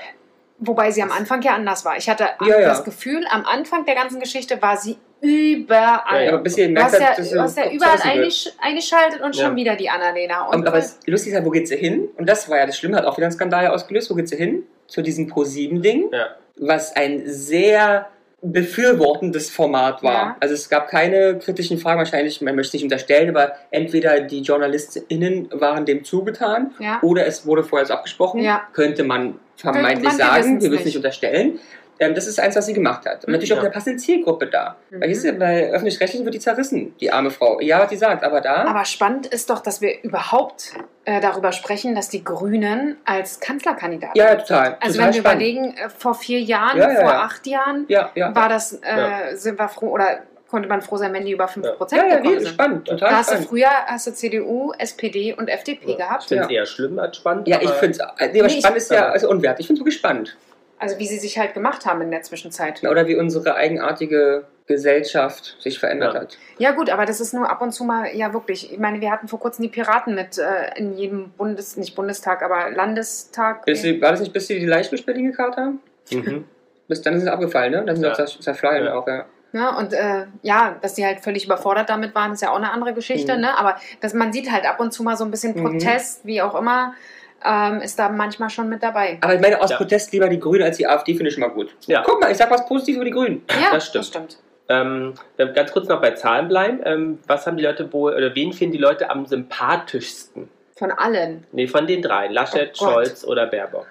[0.58, 1.96] Wobei sie am Anfang ja anders war.
[1.96, 2.68] Ich hatte Ja, ja.
[2.68, 6.24] das Gefühl, am Anfang der ganzen Geschichte war sie überall.
[6.24, 8.04] Ja, Aber bis ihr Du merkt, hast ja, dass du hast ja das überall scheiße
[8.08, 8.16] wird.
[8.16, 9.56] eingesch eingeschaltet und schon Ja.
[9.56, 10.46] wieder die Annalena.
[10.48, 12.08] Und, Und, aber es, lustig ist ja, wo geht sie hin?
[12.18, 14.10] Und das war ja das Schlimme, hat auch wieder einen Skandal ausgelöst.
[14.10, 14.64] Wo geht sie hin?
[14.86, 16.26] Zu diesem Pro-7-Ding, Ja.
[16.56, 18.08] was ein sehr
[18.42, 20.12] befürwortendes Format war.
[20.12, 20.36] Ja.
[20.40, 24.40] Also es gab keine kritischen Fragen, wahrscheinlich, man möchte es nicht unterstellen, aber entweder die
[24.40, 26.98] JournalistInnen waren dem zugetan ja.
[27.02, 28.62] oder es wurde vorher so abgesprochen, Ja.
[28.72, 31.58] könnte man vermeintlich man- sagen, wir müssen nicht unterstellen.
[32.00, 33.24] Ähm, das ist eins, was sie gemacht hat.
[33.26, 33.64] Und natürlich auch Ja.
[33.64, 34.76] der passende Zielgruppe da.
[34.90, 35.00] Mhm.
[35.02, 37.60] Weil hier ist ja bei Öffentlich-Rechtlichen wird die zerrissen, die arme Frau.
[37.60, 38.64] Ja, was sie sagt, aber da...
[38.64, 40.72] Aber spannend ist doch, dass wir überhaupt
[41.04, 44.78] äh, darüber sprechen, dass die Grünen als Kanzlerkandidaten ja, ja, total.
[44.80, 45.22] Also total wenn wir spannend.
[45.42, 47.20] überlegen, äh, vor vier Jahren, Ja, ja, vor ja.
[47.22, 48.34] acht Jahren Ja, ja.
[48.34, 49.36] war das, äh, Ja.
[49.36, 50.20] sind wir froh, oder
[50.50, 52.48] konnte man froh sein, wenn die über 5% Ja, ja, gekommen nee, sind.
[52.54, 53.48] spannend, Da total hast du spannend.
[53.50, 56.24] früher hast du CDU, SPD und FDP Ich gehabt.
[56.24, 56.56] finde es Ja.
[56.60, 57.46] eher schlimm als spannend.
[57.46, 59.60] Ja, ich finde es, nee, aber Nee, ich- spannend ist ja also unwert.
[59.60, 60.36] Ich finde es wirklich spannend.
[60.80, 62.82] Also wie sie sich halt gemacht haben in der Zwischenzeit.
[62.82, 66.20] Oder wie unsere eigenartige Gesellschaft sich verändert Ja.
[66.20, 66.38] hat.
[66.58, 68.72] Ja gut, aber das ist nur ab und zu mal, ja wirklich.
[68.72, 72.42] Ich meine, wir hatten vor kurzem die Piraten mit äh, in jedem Bundes, nicht Bundestag,
[72.42, 73.64] aber Landestag.
[73.66, 75.80] Bis sie, war das nicht, bis sie die Leichtbisch Berlin gekauft haben?
[76.10, 76.44] Mhm.
[76.88, 77.84] Bis dann sind sie abgefallen, ne?
[77.84, 78.12] Dann sind sie Ja.
[78.14, 78.94] auch zer- zerfallen Ja.
[78.94, 79.24] auch, ja.
[79.52, 82.70] Ja, und äh, ja, dass die halt völlig überfordert damit waren, ist ja auch eine
[82.72, 83.40] andere Geschichte, Mhm.
[83.42, 83.58] ne?
[83.58, 85.62] Aber dass man sieht halt ab und zu mal so ein bisschen Mhm.
[85.64, 86.94] Protest, wie auch immer,
[87.44, 89.18] ähm, ist da manchmal schon mit dabei.
[89.20, 89.76] Aber ich meine, aus Ja.
[89.76, 91.74] Protest lieber die Grünen als die AfD finde ich schon mal gut.
[91.86, 92.02] Ja.
[92.04, 93.42] Guck mal, ich sag was Positives über die Grünen.
[93.50, 94.38] Ja, das stimmt.
[94.68, 96.80] Ähm, dann ganz kurz noch bei Zahlen bleiben.
[96.84, 100.48] Ähm, was haben die Leute wohl, oder wen finden die Leute am sympathischsten?
[100.76, 101.44] Von allen.
[101.52, 102.28] Nee, von den drei.
[102.28, 102.84] Laschet, Oh.
[102.84, 103.86] Scholz oder Baerbock.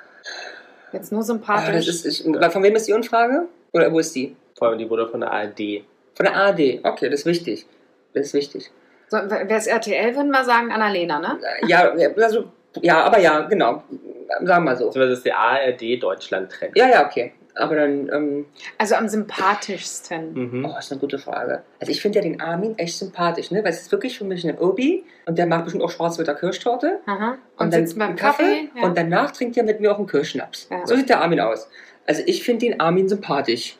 [0.93, 1.85] Jetzt nur Ah, sympathisch.
[1.85, 3.43] das ist, ich, von wem ist die Umfrage?
[3.73, 4.35] Oder wo ist die?
[4.57, 5.83] Vor allem die wurde von der ARD.
[6.15, 6.79] Von der ARD.
[6.83, 7.65] Okay, das ist wichtig.
[8.13, 8.71] Das ist wichtig.
[9.09, 11.39] so, wer ist RTL, würden wir sagen, Annalena, ne?
[11.67, 12.45] Ja, also,
[12.81, 13.83] ja, aber ja, genau.
[14.29, 14.85] Sagen wir mal so.
[14.87, 16.77] Beziehungsweise ist der ARD-Deutschland-Trend.
[16.77, 17.33] Ja, ja, okay.
[17.55, 18.45] Aber dann, ähm,
[18.77, 20.33] Also am sympathischsten.
[20.33, 20.65] Mhm.
[20.65, 21.63] oh, ist eine gute Frage.
[21.79, 23.63] Also ich finde ja den Armin echt sympathisch, ne?
[23.63, 26.99] Weil es ist wirklich für mich ein Obi und der mag bestimmt auch Schwarzwälder Kirschtorte.
[27.05, 27.31] Aha.
[27.57, 28.69] Und, Und, dann sitzt beim einen Kaffee.
[28.75, 28.83] ja.
[28.83, 30.67] und danach trinkt er mit mir auch einen Kirschschnaps.
[30.71, 30.85] Ja.
[30.85, 31.69] So sieht der Armin aus.
[32.05, 33.75] Also ich finde den Armin sympathisch.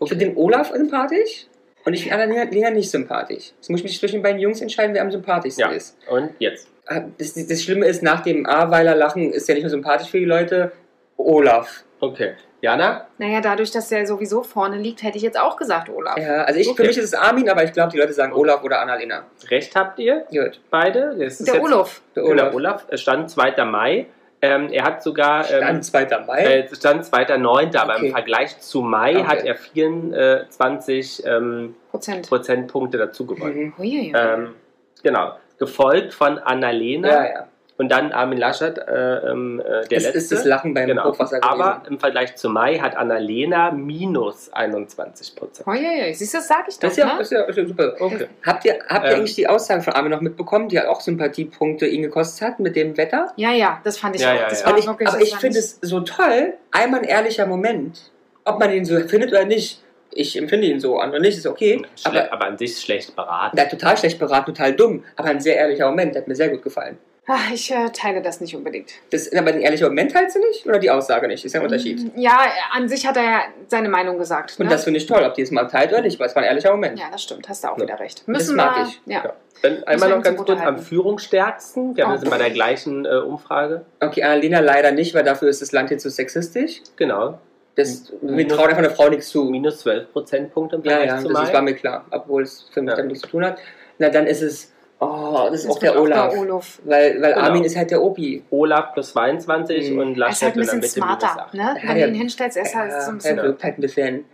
[0.00, 1.46] Ich finde den Olaf sympathisch
[1.84, 3.52] und ich finde Annalena Lena nicht sympathisch.
[3.56, 5.70] Jetzt muss ich mich zwischen den beiden Jungs entscheiden, wer am sympathischsten Ja.
[5.74, 5.96] ist.
[6.08, 6.68] Und jetzt.
[6.86, 10.18] Ah, Das, das Schlimme ist, nach dem A-Weiler Lachen ist er nicht mehr sympathisch für
[10.18, 10.72] die Leute.
[11.16, 11.84] Olaf.
[12.00, 12.34] Okay.
[12.62, 13.06] Jana?
[13.18, 16.16] naja, dadurch, dass der sowieso vorne liegt, hätte ich jetzt auch gesagt Olaf.
[16.18, 16.82] Ja, also ich, Okay.
[16.82, 19.24] für mich ist es Armin, aber ich glaube, die Leute sagen Olaf oder Annalena.
[19.50, 20.60] Recht habt ihr Gut.
[20.70, 21.14] beide?
[21.18, 22.02] Das ist Der jetzt- Olaf.
[22.14, 22.54] Der Genau, Olaf.
[22.54, 22.86] Olaf.
[22.88, 23.64] Es stand 2.
[23.64, 24.06] Mai.
[24.42, 25.50] Ähm, er hat sogar.
[25.50, 26.06] Ähm, Dann 2.
[26.26, 26.44] Mai.
[26.44, 28.06] äh, stand 2.9., aber Okay.
[28.06, 29.26] im Vergleich zu Mai Okay.
[29.26, 32.28] hat er 24 ähm, Prozent.
[32.28, 33.74] Prozentpunkte dazu gewonnen.
[33.76, 34.12] Mhm.
[34.14, 34.54] Ähm,
[35.02, 35.32] genau.
[35.58, 37.46] Gefolgt von Annalena Ja, ja.
[37.78, 40.18] und dann Armin Laschet, äh, ähm, äh, der Das letzte.
[40.18, 41.04] ist das Lachen beim Genau.
[41.04, 41.60] Hochwasser gewesen.
[41.62, 45.66] Aber im Vergleich zu Mai hat Annalena minus 21 Prozent.
[45.66, 46.12] Huiuiui.
[46.14, 47.12] Siehst du, das sag ich doch, das ist ja, ne?
[47.18, 47.94] das ist ja, ist ja super.
[47.98, 48.26] Okay.
[48.44, 49.16] Habt ihr, habt ihr Ähm.
[49.18, 52.76] eigentlich die Aussage von Armin noch mitbekommen, die hat auch Sympathiepunkte ihn gekostet hat mit
[52.76, 53.32] dem Wetter?
[53.36, 54.36] Ja, ja, das fand ich Ja, auch.
[54.40, 54.66] ja, das ja.
[54.66, 58.10] war Aber ich, aber ich finde es so toll, einmal ein ehrlicher Moment,
[58.44, 59.82] ob man ihn so findet oder nicht.
[60.16, 61.82] Ich empfinde ihn so, andere nicht, ist okay.
[61.96, 63.56] Schle Aber aber an sich schlecht beraten.
[63.56, 66.48] der total schlecht beraten, total dumm, aber ein sehr ehrlicher Moment, der hat mir sehr
[66.48, 66.98] gut gefallen.
[67.28, 68.92] Ach, ich äh, teile das nicht unbedingt.
[69.10, 71.44] Das, aber den ehrlichen Moment teilst du nicht oder die Aussage nicht?
[71.44, 72.12] Ist ja ein Unterschied.
[72.14, 72.38] Ja,
[72.72, 74.54] an sich hat er ja seine Meinung gesagt.
[74.60, 74.70] Und ne?
[74.70, 76.48] das finde ich toll, ob die es mal teilt oder nicht, weil es war ein
[76.48, 76.96] ehrlicher Moment.
[77.00, 77.82] ja, das stimmt, hast du auch Ja.
[77.82, 78.20] wieder recht.
[78.20, 79.00] Das Müssen mag wir, ich.
[79.06, 79.24] Ja.
[79.24, 79.32] Ja.
[79.62, 80.78] Dann einmal wir noch ganz kurz am.
[80.78, 81.96] Führungsstärksten.
[81.96, 82.14] Wir haben Oh.
[82.14, 83.84] das in bei der gleichen äh, Umfrage.
[84.00, 86.80] Okay, Annalena leider nicht, weil dafür ist das Land hier zu sexistisch.
[86.94, 87.40] Genau.
[87.76, 89.44] Das, wir Minus- trauen einfach einer Frau nichts zu.
[89.44, 91.44] Minus 12 Prozentpunkte im Ja, Vergleich ja, zu das Mai.
[91.44, 92.96] ist, war mir klar, obwohl es für mich Ja.
[92.96, 93.58] damit nichts zu tun hat.
[93.98, 96.30] Na, dann ist es, oh, das ist auch der Olaf.
[96.32, 96.80] Der Olaf.
[96.84, 97.44] Weil, weil Genau.
[97.46, 98.42] Armin ist halt der Opi.
[98.50, 99.98] Olaf plus 22 Mhm.
[99.98, 101.54] und Er ist Laschet halt ein in der bisschen Mitte minus smarter, 8.
[101.54, 101.60] ne?
[101.60, 103.78] Ja, Wenn du der- ihn hinstellst, er ist halt so ein er bisschen wirkt halt
[103.78, 104.24] ein bisschen,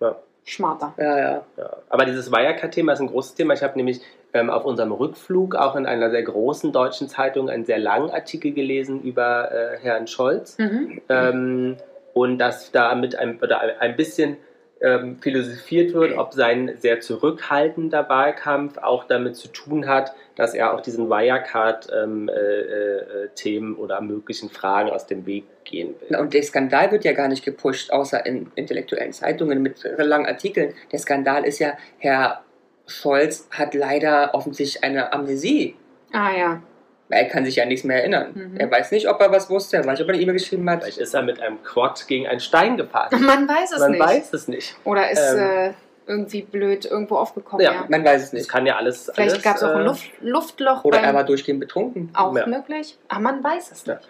[0.00, 0.16] Ja.
[0.46, 0.94] smarter.
[0.98, 1.44] ja, ja.
[1.56, 1.70] Ja.
[1.88, 3.54] Aber dieses Wirecard-Thema ist ein großes Thema.
[3.54, 4.00] Ich habe nämlich
[4.32, 8.52] ähm, auf unserem Rückflug auch in einer sehr großen deutschen Zeitung einen sehr langen Artikel
[8.52, 10.56] gelesen über äh, Herrn Scholz.
[10.58, 11.00] Mhm.
[11.08, 11.76] Ähm,
[12.14, 14.36] und dass da mit einem, oder ein bisschen
[14.82, 20.72] ähm, philosophiert wird, ob sein sehr zurückhaltender Wahlkampf auch damit zu tun hat, dass er
[20.72, 26.16] auch diesen Wirecard-Themen oder möglichen Fragen aus dem Weg gehen will.
[26.18, 30.72] Und der Skandal wird ja gar nicht gepusht, außer in intellektuellen Zeitungen mit langen Artikeln.
[30.90, 32.42] Der Skandal ist ja, Herr
[32.86, 35.76] Scholz hat leider offensichtlich eine Amnesie.
[36.12, 36.62] Ah ja.
[37.10, 38.30] Er kann sich ja nichts mehr erinnern.
[38.34, 38.56] Mhm.
[38.56, 40.68] Er weiß nicht, ob er was wusste, er weiß nicht, ob er eine E-Mail geschrieben
[40.70, 40.82] hat.
[40.82, 43.08] Vielleicht ist er mit einem Quad gegen einen Stein gefahren.
[43.24, 44.00] Man weiß es Man nicht.
[44.00, 44.76] weiß es nicht.
[44.84, 45.72] Oder ist Ähm, äh,
[46.06, 47.64] irgendwie blöd irgendwo aufgekommen.
[47.64, 47.84] Ja, Ja.
[47.88, 48.48] Man weiß es Das nicht.
[48.48, 49.10] kann ja alles.
[49.14, 50.84] Vielleicht gab es auch ein äh, Luft, Luftloch.
[50.84, 52.10] Oder beim, er war durchgehend betrunken.
[52.14, 52.46] auch Ja.
[52.46, 52.96] möglich.
[53.08, 54.00] Aber man weiß es Ja.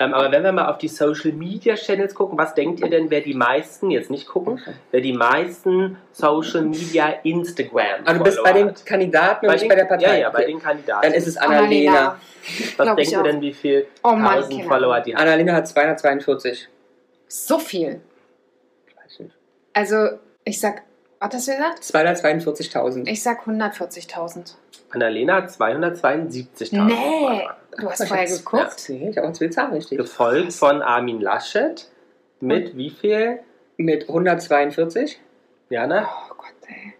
[0.00, 3.10] Ähm, aber wenn wir mal auf die Social Media Channels gucken, was denkt ihr denn,
[3.10, 4.60] wer die meisten, jetzt nicht gucken,
[4.92, 8.72] wer die meisten Social Media Instagram Aber du bist bei den?
[8.84, 10.06] Kandidaten und Bei nicht bei der Partei.
[10.06, 11.02] Ja, ja, bei den Kandidaten.
[11.02, 12.16] Dann ist es Annalena.
[12.76, 15.22] was glaub ich denkt ihr denn, wie viel Oh Mann, tausend Follower die hat?
[15.22, 16.68] Annalena hat 242.
[17.26, 18.00] So viel.
[18.86, 19.34] Ich weiß nicht.
[19.72, 20.10] Also,
[20.44, 20.82] ich sag,
[21.18, 21.82] was hast du gesagt?
[21.82, 23.08] 242.000.
[23.08, 24.54] Ich sag 140.000.
[24.90, 27.56] Annalena hat 272.000 Nee, Follower.
[27.80, 28.84] Du hast vorher geguckt.
[28.88, 29.98] Nee, ich habe zwei Zahlen richtig.
[29.98, 31.88] Gefolgt von Armin Laschet
[32.40, 33.40] mit wie viel?
[33.76, 35.20] Mit 142?
[35.70, 36.08] Jana?
[36.30, 36.94] Oh Gott, ey.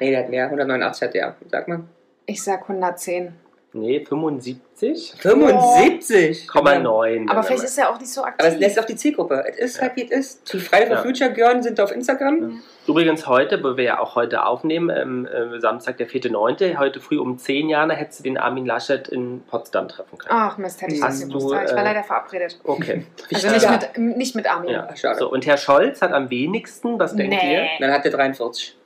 [0.00, 0.44] Nee, der hat mehr.
[0.46, 1.36] 189 hat der.
[1.50, 1.84] Sag mal.
[2.26, 3.34] Ich sag 110.
[3.76, 5.18] Nee, 75,9.
[5.18, 6.48] 75?
[6.54, 6.82] Aber wenn
[7.28, 8.46] vielleicht man- ist er auch nicht so aktiv.
[8.46, 9.44] Aber es lässt auch die Zielgruppe.
[9.48, 10.52] Es ist halt, wie es ist.
[10.52, 11.02] Die Friday for Ja.
[11.02, 12.62] Future Girls sind auf Instagram.
[12.86, 17.18] Übrigens heute, wo wir ja auch heute aufnehmen, ähm, äh, Samstag, der 4.9., heute früh
[17.18, 20.30] um 10 Jahre hättest du den Armin Laschet in Potsdam treffen können.
[20.38, 21.46] Ach Mist, hätte ich das Hast gewusst.
[21.50, 22.60] du, ich war äh, leider verabredet.
[22.62, 23.04] Okay.
[23.34, 23.52] Also Ja.
[23.72, 24.70] nicht mit, nicht mit Armin.
[24.70, 24.94] Ja.
[24.94, 25.18] Schade.
[25.18, 27.54] So, und Herr Scholz hat am wenigsten, was denkt Nee.
[27.54, 27.66] ihr?
[27.80, 28.76] Dann hat er 43.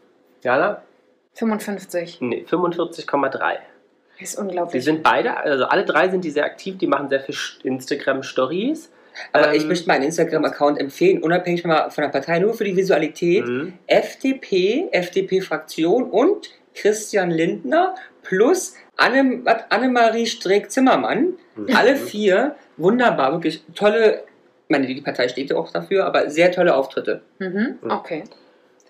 [0.43, 0.81] Jana?
[1.35, 2.21] 55.
[2.23, 3.59] Nee, 45,3.
[4.21, 4.85] Das ist Die unglaublich.
[4.85, 8.91] sind beide, also alle drei sind die sehr aktiv, die machen sehr viel Instagram-Stories.
[9.33, 12.65] Aber Ähm, ich möchte meinen Instagram-Account empfehlen, unabhängig von der von der Partei, nur für
[12.65, 13.47] die Visualität.
[13.47, 13.75] Mhm.
[13.87, 21.35] FDP, FDP-Fraktion und Christian Lindner plus Anne, Annemarie Streeck-Zimmermann.
[21.57, 21.69] Mhm.
[21.77, 24.25] Alle vier wunderbar, wirklich tolle,
[24.67, 27.23] ich meine, die Partei steht ja auch dafür, aber sehr tolle Auftritte.
[27.39, 27.79] Mhm.
[27.83, 27.91] Mhm.
[27.91, 28.25] Okay.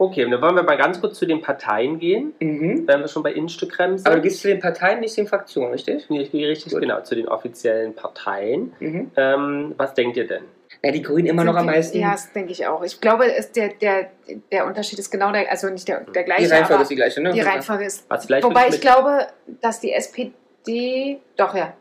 [0.00, 2.86] Okay, und dann wollen wir mal ganz kurz zu den Parteien gehen, Mhm.
[2.86, 4.06] wenn wir schon bei Instagram sind.
[4.06, 6.08] Aber du gehst zu den Parteien, nicht zu den Fraktionen, richtig?
[6.08, 6.80] Nee, ich gehe richtig, Gut.
[6.82, 8.72] genau, zu den offiziellen Parteien.
[8.78, 9.10] Mhm.
[9.16, 10.44] Ähm, was denkt ihr denn?
[10.84, 11.98] Ja, die Grünen immer noch am die- meisten.
[11.98, 12.84] Ja, das denke ich auch.
[12.84, 14.10] Ich glaube, es, der, der,
[14.52, 16.94] der Unterschied ist genau der, also nicht der, der die gleiche, Reihenfolge aber ist die
[16.96, 17.32] gleiche, ne?
[17.32, 18.08] die Reihenfolge ist.
[18.08, 19.26] Was vielleicht Wobei wirklich ich glaube,
[19.60, 21.18] dass die SPD.
[21.36, 21.72] Doch, ja.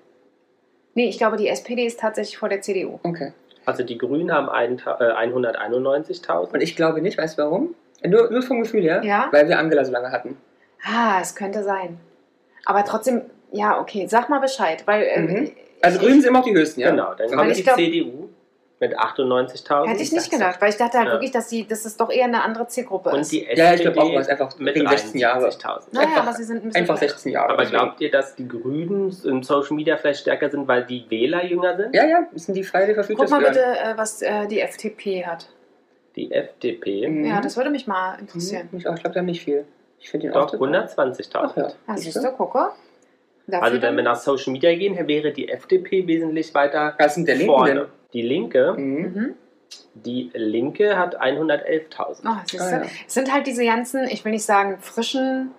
[0.95, 2.99] Nee, ich glaube, die SPD ist tatsächlich vor der CDU.
[3.03, 3.33] Okay.
[3.65, 6.53] Also die Grünen haben ein, äh, 191.000.
[6.53, 7.75] Und ich glaube nicht, weißt du warum?
[8.05, 9.27] Nur, nur vom Gefühl her, Ja?
[9.31, 10.37] weil wir Angela so lange hatten.
[10.83, 11.99] Ah, es könnte sein.
[12.65, 13.21] Aber trotzdem,
[13.51, 15.03] ja, okay, sag mal Bescheid, weil.
[15.03, 15.51] äh, Mhm.
[15.81, 16.89] Also Grünen sind immer auch die höchsten, ja?
[16.89, 18.29] Genau, dann kommt ich die glaub- CDU
[18.79, 19.89] mit 98.000.
[19.89, 21.13] Hätte ich nicht gedacht, weil ich dachte halt Ja.
[21.13, 23.31] wirklich, dass, die, dass es doch eher eine andere Zielgruppe Und ist.
[23.31, 25.39] die SPD Ja, ich glaube auch, weil es einfach mit wegen 16 Jahre.
[25.49, 25.93] 73.000.
[25.93, 26.81] naja, einfach- aber sie sind ein bisschen.
[26.81, 27.53] Einfach 16 Jahre.
[27.53, 31.43] Aber glaubt ihr, dass die Grünen in Social Media vielleicht stärker sind, weil die Wähler
[31.45, 31.95] jünger sind?
[31.95, 35.47] Ja, ja, sind die for Future Guck mal bitte, äh, was äh, die FDP hat.
[36.17, 37.07] Die FDP.
[37.07, 37.25] Mhm.
[37.25, 38.67] Ja, das würde mich mal interessieren.
[38.71, 38.77] Mhm.
[38.79, 39.65] Ich, glaube, da haben nicht viel.
[39.99, 41.35] Ich finde Doch, Auftritt- 120.000.
[41.35, 41.67] Ach ja.
[41.85, 42.69] Ah, siehst du, gucke.
[43.45, 47.27] Dafür Also wenn wir nach Social Media gehen, wäre die FDP wesentlich weiter Was sind
[47.27, 47.87] der Linken vorne.
[48.13, 48.73] Die Linke?
[48.77, 49.01] Mhm.
[49.13, 49.35] Mhm.
[49.95, 52.21] die Linke hat 111.000.
[52.25, 52.81] Oh, siehst Ah, ja.
[53.07, 55.51] Es sind halt diese ganzen, ich will nicht sagen frischen,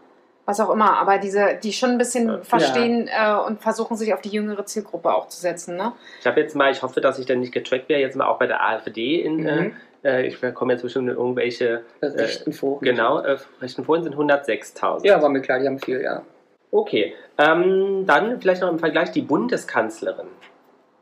[0.45, 2.39] was auch immer, aber diese, die schon ein bisschen Ja.
[2.43, 5.77] verstehen äh, und versuchen, sich auf die jüngere Zielgruppe auch zu setzen.
[5.77, 5.93] Ne?
[6.21, 8.39] Ich habe jetzt mal, ich hoffe, dass ich dann nicht getrackt werde, jetzt mal auch
[8.39, 9.47] bei der AfD in, Mhm.
[9.47, 9.71] äh,
[10.03, 12.81] ich komme jetzt bestimmt in irgendwelche, Rechten Foren.
[12.85, 15.05] genau, äh, rechten Foren sind 106.000.
[15.07, 16.23] Ja, war mir klar, die haben viel, ja.
[16.71, 20.29] Okay, ähm, dann vielleicht noch im Vergleich die Bundeskanzlerin.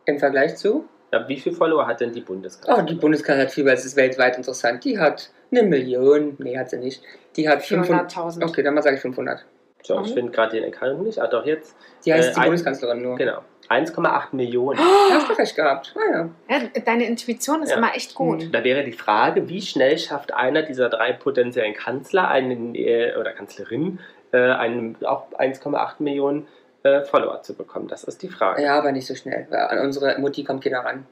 [0.07, 0.88] Im Vergleich zu?
[1.12, 2.86] Ja, wie viele Follower hat denn die Oh, Bundeskanzlerin?
[2.86, 4.84] die Bundeskanzlerin hat viel, weil es ist weltweit interessant.
[4.84, 6.36] Die hat eine Million.
[6.38, 7.03] Nee, hat sie nicht.
[7.36, 8.12] Die hat 500.
[8.12, 8.44] 400.000.
[8.49, 9.44] Okay, dann mal sage ich 500.
[9.82, 11.18] so, ich finde gerade den Account nicht.
[11.20, 11.76] Ah, doch, jetzt.
[12.05, 13.16] Die heißt Äh, die ein- Bundeskanzlerin nur.
[13.16, 13.40] Genau.
[13.70, 14.78] 1,8 Millionen.
[14.78, 15.94] Ja, hast du recht gehabt.
[15.96, 16.28] Ah, ja.
[16.48, 17.76] Ja, deine Intuition ist Ja.
[17.78, 18.48] immer echt gut.
[18.52, 23.32] Da wäre die Frage, wie schnell schafft einer dieser drei potenziellen Kanzler einen, äh, oder
[23.32, 23.98] Kanzlerin
[24.32, 26.46] äh, einen auch 1,8 Millionen
[26.82, 27.88] äh, Follower zu bekommen?
[27.88, 28.62] Das ist die Frage.
[28.62, 29.46] ja, aber nicht so schnell.
[29.52, 31.06] An unsere Mutti kommt keiner ran.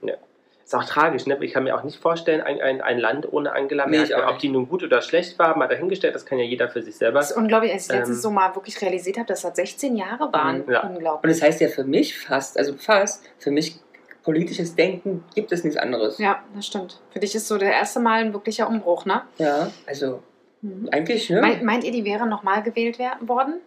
[0.65, 1.37] Ist auch tragisch, ne?
[1.43, 4.25] Ich kann mir auch nicht vorstellen, ein, ein, ein Land ohne Angela Nee, ich Merkel.
[4.25, 6.81] auch Ob die nun gut oder schlecht war, mal dahingestellt, das kann ja jeder für
[6.83, 7.19] sich selber.
[7.19, 9.95] Das ist unglaublich, als ich letztens Ähm, so mal wirklich realisiert habe, dass das 16
[9.97, 10.65] Jahre waren.
[10.69, 10.83] Ja.
[10.85, 11.35] Und Unglaublich.
[11.35, 13.77] das heißt ja für mich fast, also fast, für mich
[14.23, 16.17] politisches Denken gibt es nichts anderes.
[16.19, 16.99] Ja, das stimmt.
[17.11, 19.21] Für dich ist so der erste Mal ein wirklicher Umbruch, ne?
[19.39, 20.23] Ja, also
[20.63, 20.89] Mhm.
[20.93, 21.43] eigentlich, ne?
[21.43, 23.61] Meint, meint ihr, die wäre nochmal gewählt werden worden?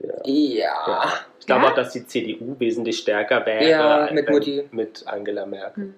[0.00, 0.10] Ja.
[0.24, 1.12] Ja.
[1.40, 1.70] Ich glaube Ja?
[1.70, 4.68] auch, dass die CDU wesentlich stärker wäre Ja, mit Mutti.
[4.70, 5.94] mit Angela Merkel.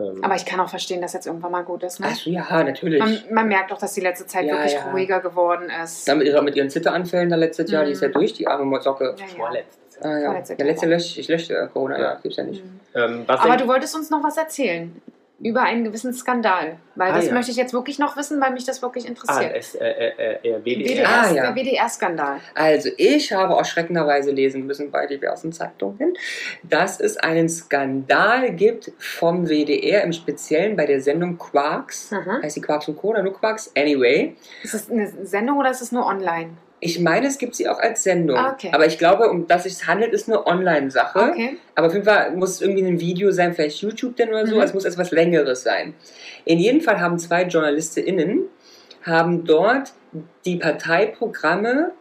[0.00, 2.08] Ähm, Aber ich kann auch verstehen, dass jetzt irgendwann mal gut ist, ne?
[2.10, 2.98] Ach, ja, natürlich.
[2.98, 4.90] Man, man merkt doch, dass die letzte Zeit Ja, wirklich ja.
[4.90, 6.08] ruhiger geworden ist.
[6.08, 7.86] Dann mit, ihrer, mit ihren Zitteranfällen da letztes Jahr, Mhm.
[7.86, 9.14] die ist ja durch, die arme Socke.
[9.18, 9.34] Ja, ja.
[9.36, 10.04] vorletztes Jahr.
[10.12, 10.26] Ah, ja.
[10.30, 12.14] Vorletzte Der letzte löscht, ich lösche äh, Corona, ja, Ja.
[12.22, 12.64] gibt's ja nicht.
[12.64, 12.80] Mhm.
[12.94, 15.00] Ähm, was Aber du wolltest uns noch was erzählen
[15.42, 16.76] über einen gewissen Skandal.
[16.94, 17.32] Weil Ah, das ja.
[17.34, 19.52] möchte ich jetzt wirklich noch wissen, weil mich das wirklich Ah, interessiert.
[19.56, 20.64] es, äh, äh, äh, WDR.
[20.64, 21.42] WDR, Ah, ja.
[21.52, 22.38] Der WDR-Skandal.
[22.54, 26.14] Also, ich habe erschreckenderweise lesen müssen bei diversen Zeitungen,
[26.62, 32.10] dass es einen Skandal gibt vom WDR, im Speziellen bei der Sendung Quarks.
[32.12, 32.42] Mhm.
[32.42, 33.08] Heißt die Quarks und Co.
[33.08, 33.72] oder nur Quarks?
[33.76, 34.36] Anyway.
[34.62, 36.50] Ist es eine Sendung oder ist es nur online?
[36.84, 38.36] Ich meine, es gibt sie auch als Sendung.
[38.36, 38.70] Ah, okay.
[38.72, 41.18] Aber ich glaube, um das es handelt, ist eine Online-Sache.
[41.30, 41.56] Okay.
[41.76, 44.56] Aber auf jeden Fall muss es irgendwie ein Video sein, vielleicht YouTube denn oder so.
[44.56, 44.62] Mhm.
[44.62, 45.94] Es muss etwas Längeres sein.
[46.44, 48.42] In jedem Fall haben zwei JournalistInnen
[49.02, 49.92] haben dort
[50.44, 51.92] die Parteiprogramme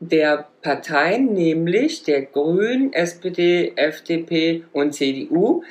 [0.00, 5.62] der Parteien, nämlich der Grünen, SPD, FDP und CDU,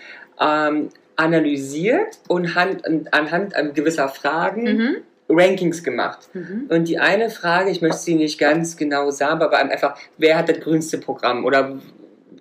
[0.41, 4.95] ähm, analysiert und han- anhand gewisser Fragen Mhm.
[5.27, 6.29] Rankings gemacht.
[6.33, 6.67] Mhm.
[6.69, 10.49] Und die eine Frage, ich möchte sie nicht ganz genau sagen, aber einfach, wer hat
[10.49, 11.45] das grünste Programm?
[11.45, 11.79] Oder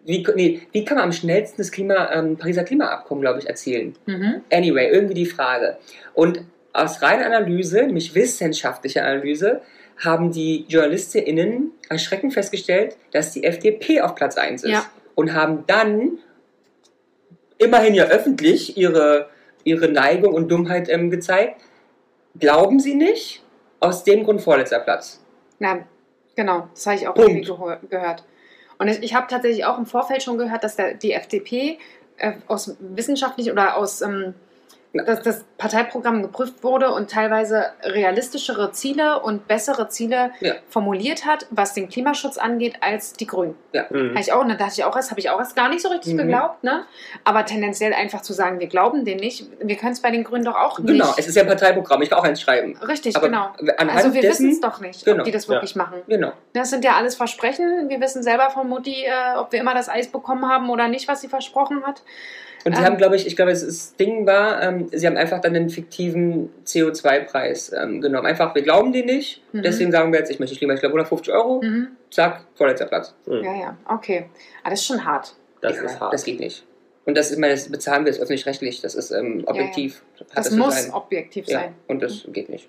[0.05, 3.95] wie, nee, wie kann man am schnellsten das Klima, ähm, Pariser Klimaabkommen, glaube ich, erzielen?
[4.07, 4.43] Mhm.
[4.53, 5.79] Anyway, irgendwie die Frage.
[6.13, 9.63] Und aus reiner Analyse, nämlich wissenschaftlicher Analyse,
[9.97, 14.71] haben die JournalistInnen erschreckend festgestellt, dass die FDP auf Platz 1 ist.
[14.71, 14.85] Ja.
[15.15, 16.19] Und haben dann
[17.59, 19.29] immerhin ja öffentlich ihre,
[19.63, 21.61] ihre Neigung und Dummheit ähm, gezeigt.
[22.39, 23.43] Glauben Sie nicht?
[23.81, 25.21] Aus dem Grund vorletzter Platz.
[25.59, 25.85] Nein,
[26.37, 27.31] genau, das habe ich auch Punkt.
[27.31, 28.25] irgendwie geho- gehört.
[28.79, 31.79] Und ich, ich habe tatsächlich auch im Vorfeld schon gehört, dass der, die FDP
[32.17, 34.35] äh, aus wissenschaftlich oder aus ähm,
[34.95, 40.55] dass das Parteiprogramm geprüft wurde und teilweise realistischere Ziele und bessere Ziele Ja.
[40.69, 43.57] formuliert hat, was den Klimaschutz angeht, als die Grünen.
[43.73, 44.11] Mhm.
[44.11, 45.89] Habe ich auch, ne, dachte ich auch erst, habe ich auch erst gar nicht so
[45.89, 46.19] richtig Mhm.
[46.19, 46.85] geglaubt, ne?
[47.25, 49.47] Aber tendenziell einfach zu sagen, wir glauben den nicht.
[49.61, 51.19] Wir können es bei den Grünen doch auch Genau, nicht.
[51.19, 52.77] es ist ja ein Parteiprogramm, ich kann auch eins schreiben.
[52.87, 53.49] Richtig, Aber genau.
[53.89, 56.03] Also wir wissen es doch nicht, Genau, ob die das wirklich machen.
[56.07, 56.33] Genau.
[56.53, 57.89] Das sind ja alles Versprechen.
[57.89, 61.09] Wir wissen selber von Mutti, äh, ob wir immer das Eis bekommen haben oder nicht,
[61.09, 62.03] was sie versprochen hat.
[62.65, 62.87] Und sie Ähm.
[62.87, 65.69] haben, glaube ich, ich glaube, es- das Ding war, ähm, sie haben einfach dann den
[65.71, 68.27] fiktiven CO2-Preis ähm, genommen.
[68.27, 69.63] Einfach, wir glauben den nicht, Mhm.
[69.63, 71.89] deswegen sagen wir jetzt, ich möchte lieber, ich glaube, 150 Euro, Mhm.
[72.11, 73.15] zack, vorletzter Platz.
[73.27, 73.45] Mhm.
[73.45, 74.27] Ja, ja, okay.
[74.63, 75.35] Aber das ist schon hart.
[75.61, 76.13] Das ja, ist hart.
[76.13, 76.65] Das geht nicht.
[77.07, 80.03] Und das ist, ich meine, das bezahlen wir jetzt öffentlich-rechtlich, das ist ähm, objektiv.
[80.31, 80.93] Hat Das, zu muss sein.
[80.95, 81.75] objektiv Ja, sein.
[81.87, 82.69] und das geht nicht.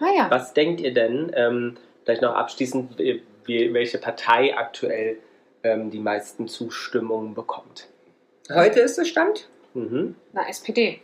[0.00, 0.26] Naja.
[0.28, 2.98] Was denkt ihr denn, ähm, vielleicht noch abschließend,
[3.46, 5.16] welche Partei aktuell
[5.64, 7.88] ähm, die meisten Zustimmungen bekommt?
[8.52, 9.48] Heute ist der Stand?
[9.74, 10.14] Mhm.
[10.32, 11.00] Na, SPD.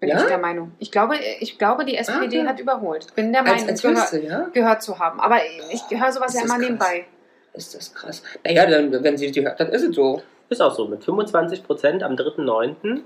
[0.00, 0.18] Bin Ja?
[0.20, 0.72] ich der Meinung.
[0.78, 2.48] Ich glaube, ich glaube die SPD Ah, ja.
[2.50, 3.12] hat überholt.
[3.16, 4.48] Bin der Als, Meinung, als gehör, höchste, ja?
[4.52, 5.18] gehört zu haben.
[5.20, 5.38] Aber
[5.72, 6.62] ich höre sowas ja immer krass.
[6.62, 7.04] nebenbei.
[7.54, 8.22] Ist das krass.
[8.44, 10.22] Naja, dann, wenn sie die hört, dann ist es so.
[10.48, 13.00] Ist auch so, mit 25 Prozent am 3.9.,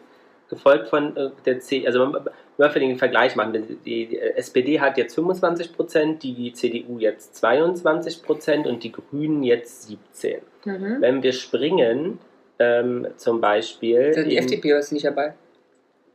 [0.49, 2.29] gefolgt von äh, der C, also man,
[2.59, 6.99] man für den Vergleich machen, die, die äh, SPD hat jetzt 25 Prozent, die CDU
[6.99, 10.43] jetzt 22 Prozent und die Grünen jetzt 17.
[10.67, 10.97] Mhm.
[11.01, 12.19] Wenn wir springen,
[12.63, 15.35] ähm, zum Beispiel Die in- FDP ist nicht dabei.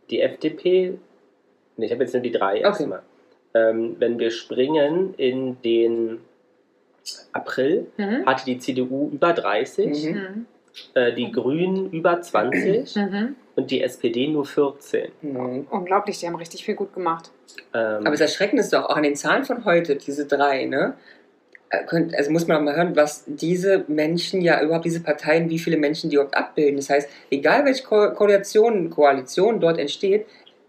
[0.10, 0.98] die FDP,
[1.76, 2.64] nee, ich habe jetzt nur die drei Okay.
[2.64, 3.02] erstmal.
[3.54, 6.20] Ähm, wenn wir springen in den
[7.34, 8.26] April, Mhm.
[8.26, 10.12] hatte die CDU über 30, Mhm.
[10.14, 10.46] Mhm.
[10.94, 13.36] äh, die Grünen über 20 Mhm.
[13.56, 15.12] und die SPD nur 14.
[15.22, 15.68] Mhm.
[15.70, 17.32] Unglaublich, die haben richtig viel gut gemacht.
[17.74, 20.94] Ähm, Aber das Erschreckende ist doch auch an den Zahlen von heute, diese drei, ne?
[21.70, 25.50] Äh, könnt- Also muss man auch mal hören, was diese Menschen ja überhaupt, diese Parteien,
[25.50, 26.78] wie viele Menschen die überhaupt abbilden.
[26.78, 30.26] Das heißt, egal welche Ko Koalition, Koalition dort entsteht,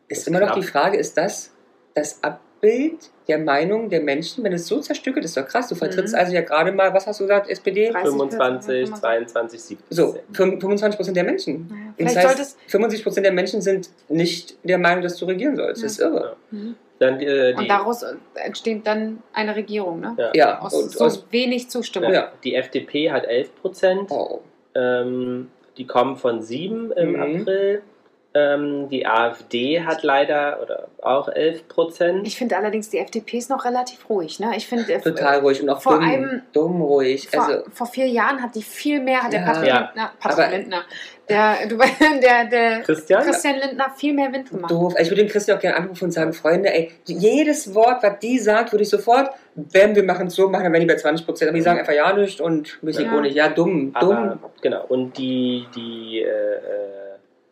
[0.09, 1.53] ist Ist immer noch die Frage, ist das
[1.94, 5.68] das Abbild der Meinung der Menschen, wenn es so zerstückelt ist, doch krass.
[5.68, 6.20] Du vertrittst Mhm.
[6.20, 7.90] also ja gerade mal, was hast du gesagt, SPD?
[7.90, 9.86] 30 25, 22, 17.
[9.90, 11.68] So, 25 Prozent der Menschen.
[11.68, 12.57] Naja, das sollte heißt, es.
[12.68, 15.82] 75 Prozent der Menschen sind nicht der Meinung, dass du regieren sollst.
[15.84, 16.36] Das ist irre.
[16.51, 16.74] Mhm.
[16.99, 20.14] Dann, äh, die, Und daraus entsteht dann eine Regierung, ne?
[20.18, 20.30] ja.
[20.34, 22.12] Ja, Aus und so aus, wenig Zustimmung.
[22.12, 22.32] Ja.
[22.42, 24.11] die FDP hat 11 Prozent.
[24.11, 24.40] oh,
[24.74, 27.40] Ähm, die kommen von 7 im Mhm.
[27.40, 27.82] April.
[28.34, 32.26] Ähm, die AfD hat leider oder auch 11 Prozent.
[32.26, 34.38] Ich finde allerdings, die FDP ist noch relativ ruhig.
[34.38, 34.52] Ne?
[34.54, 37.26] Ich finde, äh, total ruhig und auch vor dumm, allem- dumm ruhig.
[37.28, 39.46] vor, Also, vor vier Jahren hat die viel mehr, hat der Ja.
[39.46, 39.80] Patrick Ja.
[39.80, 40.82] Lindner, Patrick Aber- Lindner,
[41.28, 41.78] der, du,
[42.22, 43.22] der, der Christian?
[43.22, 44.70] Christian Lindner viel mehr Wind gemacht.
[44.70, 44.94] doof.
[45.00, 48.38] Ich würde den Christian auch gerne anrufen und sagen, Freunde, ey, jedes Wort, was die
[48.38, 51.24] sagt, würde ich sofort, bam, wir machen es so, machen dann wenn die bei 20
[51.24, 51.48] Prozent.
[51.48, 53.20] Aber die sagen einfach ja nicht und müssen Ja.
[53.22, 53.34] nicht.
[53.34, 54.50] Ja, dumm, Aber, dumm.
[54.60, 54.84] genau.
[54.86, 57.07] Und die, die äh, äh,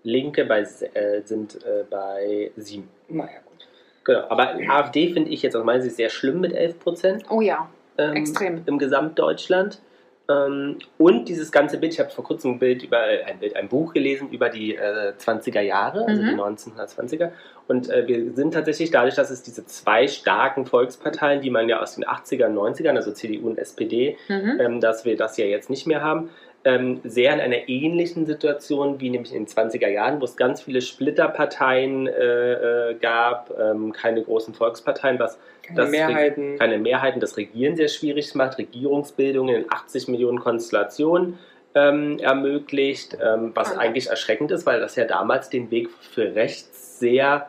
[0.07, 2.88] Linke bei, äh, sind äh, bei 7.
[3.09, 3.66] Naja, gut.
[4.04, 4.24] Genau.
[4.28, 7.24] Aber AfD finde ich jetzt aus meiner Sicht sehr schlimm mit 11 Prozent.
[7.28, 8.62] Oh ja, ähm, Extrem.
[8.66, 9.80] im Gesamtdeutschland.
[10.28, 13.57] Ähm, und dieses ganze Bild, ich habe vor kurzem ein Bild über äh, ein Bild,
[13.57, 16.26] ein Buch gelesen über die äh, 20er Jahre, also Mhm.
[16.28, 17.30] die 1920er.
[17.68, 21.80] Und äh, wir sind tatsächlich dadurch, dass es diese zwei starken Volksparteien, die man ja
[21.80, 24.61] aus den 80er und 90ern, also CDU und SPD, mhm.
[24.61, 26.30] ähm, dass wir das ja jetzt nicht mehr haben,
[26.66, 30.62] ähm, sehr in einer ähnlichen Situation wie nämlich in den 20er Jahren, wo es ganz
[30.62, 36.58] viele Splitterparteien äh, äh, gab, ähm, keine großen Volksparteien, was Keine Das- Mehrheiten.
[36.58, 41.38] keine Mehrheiten das Regieren sehr schwierig macht, Regierungsbildungen in 80 Millionen Konstellationen
[41.74, 43.78] ähm, ermöglicht, ähm, was Ja.
[43.78, 47.48] eigentlich erschreckend ist, weil das ja damals den Weg für rechts sehr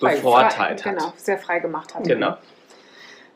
[0.00, 0.98] bevorteilt frei, hat.
[0.98, 2.04] Genau, sehr frei gemacht hat.
[2.04, 2.36] Genau.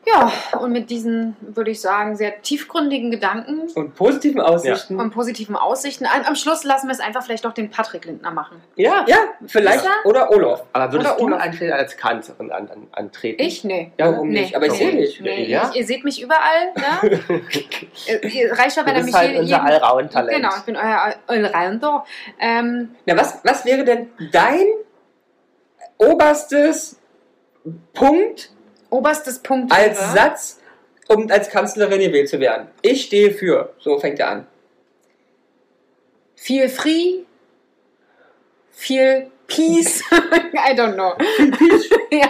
[0.07, 4.99] Ja, und mit diesen, würde ich sagen, sehr tiefgründigen Gedanken Und positiven Aussichten.
[4.99, 6.05] und positiven Aussichten.
[6.07, 8.61] Am Schluss lassen wir es einfach vielleicht doch den Patrick Lindner machen.
[8.75, 9.05] Ja.
[9.07, 9.85] Ja, vielleicht.
[9.85, 9.91] Er?
[10.05, 10.63] Oder Olaf.
[10.73, 11.61] Aber würdest Oder du Olaf.
[11.73, 13.43] als Kanzlerin an, an, antreten?
[13.43, 13.63] Ich?
[13.63, 13.91] Nee.
[13.99, 14.41] Ja, warum Nee.
[14.41, 14.55] nicht?
[14.55, 15.21] Aber ich sehe dich.
[15.21, 15.69] Nee, Ja?
[15.71, 16.73] ich, ihr seht mich überall.
[16.75, 17.21] Ne?
[18.57, 20.35] Reicht ja, wenn er mich halt jeden, unser Allround-Talent.
[20.35, 22.05] Genau, ich bin euer Allrounder.
[22.39, 24.65] Ähm, Na, was, was wäre denn dein
[25.97, 26.99] oberstes
[27.93, 28.51] Punkt
[28.91, 30.59] oberstes Punkt als wäre, Satz,
[31.07, 32.67] um als Kanzlerin gewählt zu werden?
[32.83, 33.73] Ich stehe für.
[33.79, 34.47] So fängt er an.
[36.35, 37.23] viel Free,
[38.69, 40.03] viel Peace.
[40.11, 41.13] I don't know.
[42.11, 42.29] ja.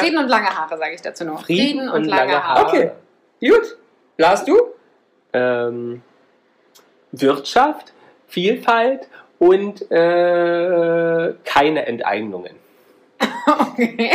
[0.00, 1.44] Frieden und lange Haare, sage ich dazu noch.
[1.44, 2.66] Frieden und lange Haare.
[2.66, 2.90] Okay,
[3.40, 3.76] gut.
[4.16, 4.72] Lars, du?
[5.36, 6.02] ähm,
[7.12, 7.92] Wirtschaft,
[8.26, 9.08] Vielfalt
[9.38, 12.54] und äh, keine Enteignungen.
[13.72, 14.10] Okay,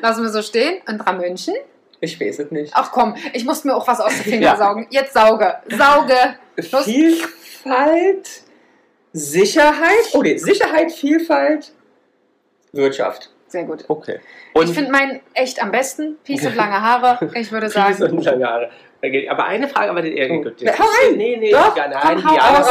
[0.00, 0.80] lassen wir so stehen.
[0.88, 1.54] Und Ramönchen?
[2.00, 2.72] Ich weiß es nicht.
[2.74, 4.56] Ach komm, ich muss mir auch was aus den Fingern Ja.
[4.56, 4.86] saugen.
[4.90, 5.54] Jetzt sauge.
[5.70, 6.16] Sauge.
[6.70, 6.84] Los.
[6.84, 8.28] Vielfalt,
[9.12, 10.08] Sicherheit.
[10.12, 11.72] Oh nee, Sicherheit, Vielfalt,
[12.72, 13.30] Wirtschaft.
[13.46, 13.84] Sehr gut.
[13.88, 14.18] Okay.
[14.60, 16.16] ich finde meinen echt am besten.
[16.24, 17.30] Peace und lange Haare.
[17.34, 17.94] Ich würde sagen.
[17.96, 18.70] Peace und lange Haare.
[19.28, 20.42] Aber eine Frage, aber Oh.
[20.42, 20.54] gut.
[20.60, 21.16] Na, hau rein.
[21.16, 22.68] Nee, nee, Doch, ja, nein, komm, hau raus.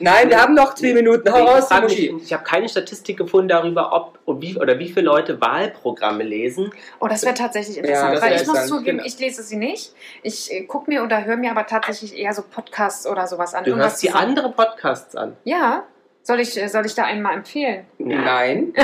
[0.00, 1.30] Nein, wir haben noch zwei Minuten.
[1.32, 2.12] Hau ich raus, Muschi.
[2.20, 6.72] ich habe keine Statistik gefunden darüber, ob und wie, oder wie viele Leute Wahlprogramme lesen.
[6.98, 8.14] Oh, das wäre tatsächlich Ja, interessant.
[8.16, 9.06] das weil ich muss zugeben, genau.
[9.06, 9.92] ich lese sie nicht.
[10.24, 13.62] Ich äh, gucke mir oder höre mir aber tatsächlich eher so Podcasts oder sowas an.
[13.62, 15.36] Du hörst die andere Podcasts an.
[15.44, 15.84] Ja.
[16.24, 17.86] Soll ich, äh, soll ich da einen mal empfehlen?
[17.98, 18.74] Nein.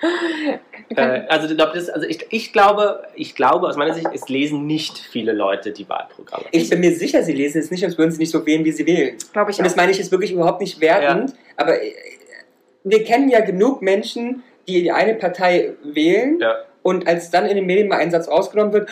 [0.96, 4.98] Äh, also, das, also ich, ich, glaube, ich glaube, aus meiner Sicht, es lesen nicht
[4.98, 6.44] viele Leute die Wahlprogramme.
[6.50, 8.72] Ich bin mir sicher, sie lesen es nicht, sonst würden sie nicht so wählen, wie
[8.72, 9.16] sie wählen.
[9.32, 9.76] Glaube ich Und das auch.
[9.76, 11.92] meine ich jetzt wirklich überhaupt nicht wertend, aber äh,
[12.84, 16.56] wir kennen ja genug Menschen, die die eine Partei wählen Ja.
[16.82, 18.88] und als dann in den Medien mal ein Satz rausgenommen wird,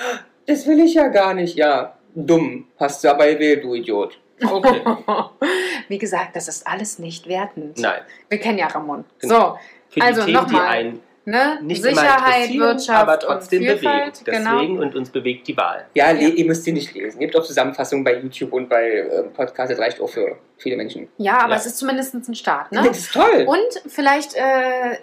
[0.47, 1.57] das will ich ja gar nicht.
[1.57, 4.19] Ja, dumm, hast du aber gewählt, du Idiot.
[4.45, 4.81] Okay.
[5.89, 7.79] Wie gesagt, das ist alles nicht wertend.
[7.79, 8.01] Nein.
[8.29, 9.05] Wir kennen ja Ramon.
[9.21, 9.35] Genau.
[9.53, 9.59] So,
[10.01, 10.95] Für Also, nochmal.
[11.25, 11.59] Ne?
[11.63, 14.25] nicht Sicherheit, Wirtschaft aber trotzdem und Vielfalt.
[14.25, 14.39] bewegen.
[14.45, 14.51] Genau.
[14.61, 15.85] Deswegen und uns bewegt die Wahl.
[15.95, 16.29] Ja, Ja.
[16.29, 17.21] ihr müsst sie nicht lesen.
[17.21, 20.77] Ihr habt auch Zusammenfassungen bei YouTube und bei äh, Podcasts, das reicht auch für viele
[20.77, 21.09] Menschen.
[21.19, 21.57] Ja, aber Ja.
[21.57, 22.73] es ist zumindest ein Start.
[22.73, 22.83] Ne?
[22.87, 23.45] Das ist toll.
[23.47, 24.41] Und vielleicht äh,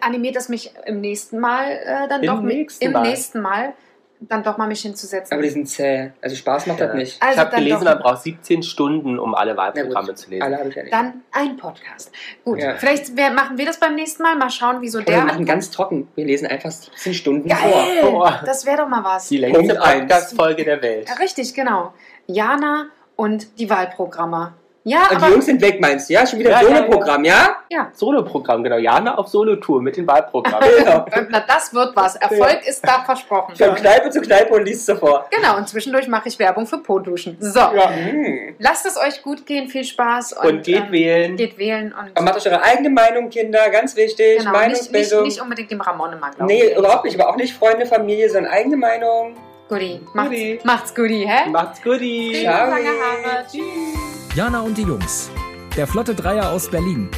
[0.01, 3.01] animiert es mich im nächsten Mal äh, dann Im doch nächsten im Mal.
[3.01, 3.73] nächsten Mal
[4.21, 5.31] dann doch mal mich hinzusetzen.
[5.33, 6.11] aber die sind zäh.
[6.21, 6.87] Also Spaß macht Ja.
[6.87, 7.21] das nicht.
[7.21, 10.43] Also ich habe gelesen, doch- man braucht 17 Stunden, um alle Wahlprogramme zu lesen.
[10.43, 10.93] Alle habe ich ja nicht.
[10.93, 12.11] dann ein Podcast.
[12.43, 12.75] Gut, Ja.
[12.75, 14.35] vielleicht machen wir das beim nächsten Mal.
[14.35, 15.15] Mal schauen, wieso Oder der.
[15.15, 15.47] wir machen ankommt.
[15.47, 16.07] ganz trocken.
[16.15, 17.57] Wir lesen einfach 17 Stunden Geil!
[18.01, 18.41] vor.
[18.45, 19.29] Das wäre doch mal was.
[19.29, 19.75] Die längste.
[19.75, 21.07] Podcast-Folge der Welt.
[21.07, 21.93] Ja, richtig, genau.
[22.27, 24.53] Jana und die Wahlprogramme.
[24.89, 26.13] Ja, Und die aber Jungs sind weg, meinst du?
[26.13, 26.81] Ja, schon wieder Ja, so ja, ja.
[26.83, 27.55] Programm, ja?
[27.93, 28.77] Solo-Programm, genau.
[28.77, 30.67] Jana auf Solo-Tour mit den Wahlprogrammen.
[30.79, 31.05] Genau.
[31.29, 32.15] na, das wird was.
[32.15, 33.55] Erfolg ist da versprochen.
[33.55, 35.29] Von Kneipe zu Kneipe und liest sofort.
[35.31, 37.37] Genau, und zwischendurch mache ich Werbung für Po-Duschen.
[37.39, 38.55] So, Hm.
[38.59, 41.35] lasst es euch gut gehen, viel Spaß und, Und geht ähm, wählen.
[41.37, 44.39] geht wählen und Aber macht euch eure eigene Meinung, Kinder, ganz wichtig.
[44.39, 45.23] genau, nicht, nicht, Meinungsbildung.
[45.23, 46.45] nicht unbedingt dem Ramon immer glauben.
[46.47, 49.35] nee, überhaupt nicht, aber auch nicht Freunde, Familie, sondern eigene Meinung.
[49.69, 50.59] Guti, macht's, Guti.
[50.63, 51.49] macht's Guti, hä?
[51.51, 52.41] Macht's guti.
[52.41, 52.69] Ciao.
[52.69, 53.45] lange Haare.
[53.51, 54.35] Tschüss.
[54.35, 55.29] Jana und die Jungs.
[55.77, 57.09] Der Flotte Dreier aus Berlin.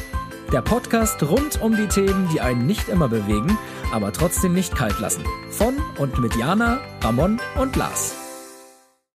[0.52, 3.56] Der Podcast rund um die Themen, die einen nicht immer bewegen,
[3.90, 5.24] aber trotzdem nicht kalt lassen.
[5.48, 8.21] Von und mit Jana, Ramon und Lars.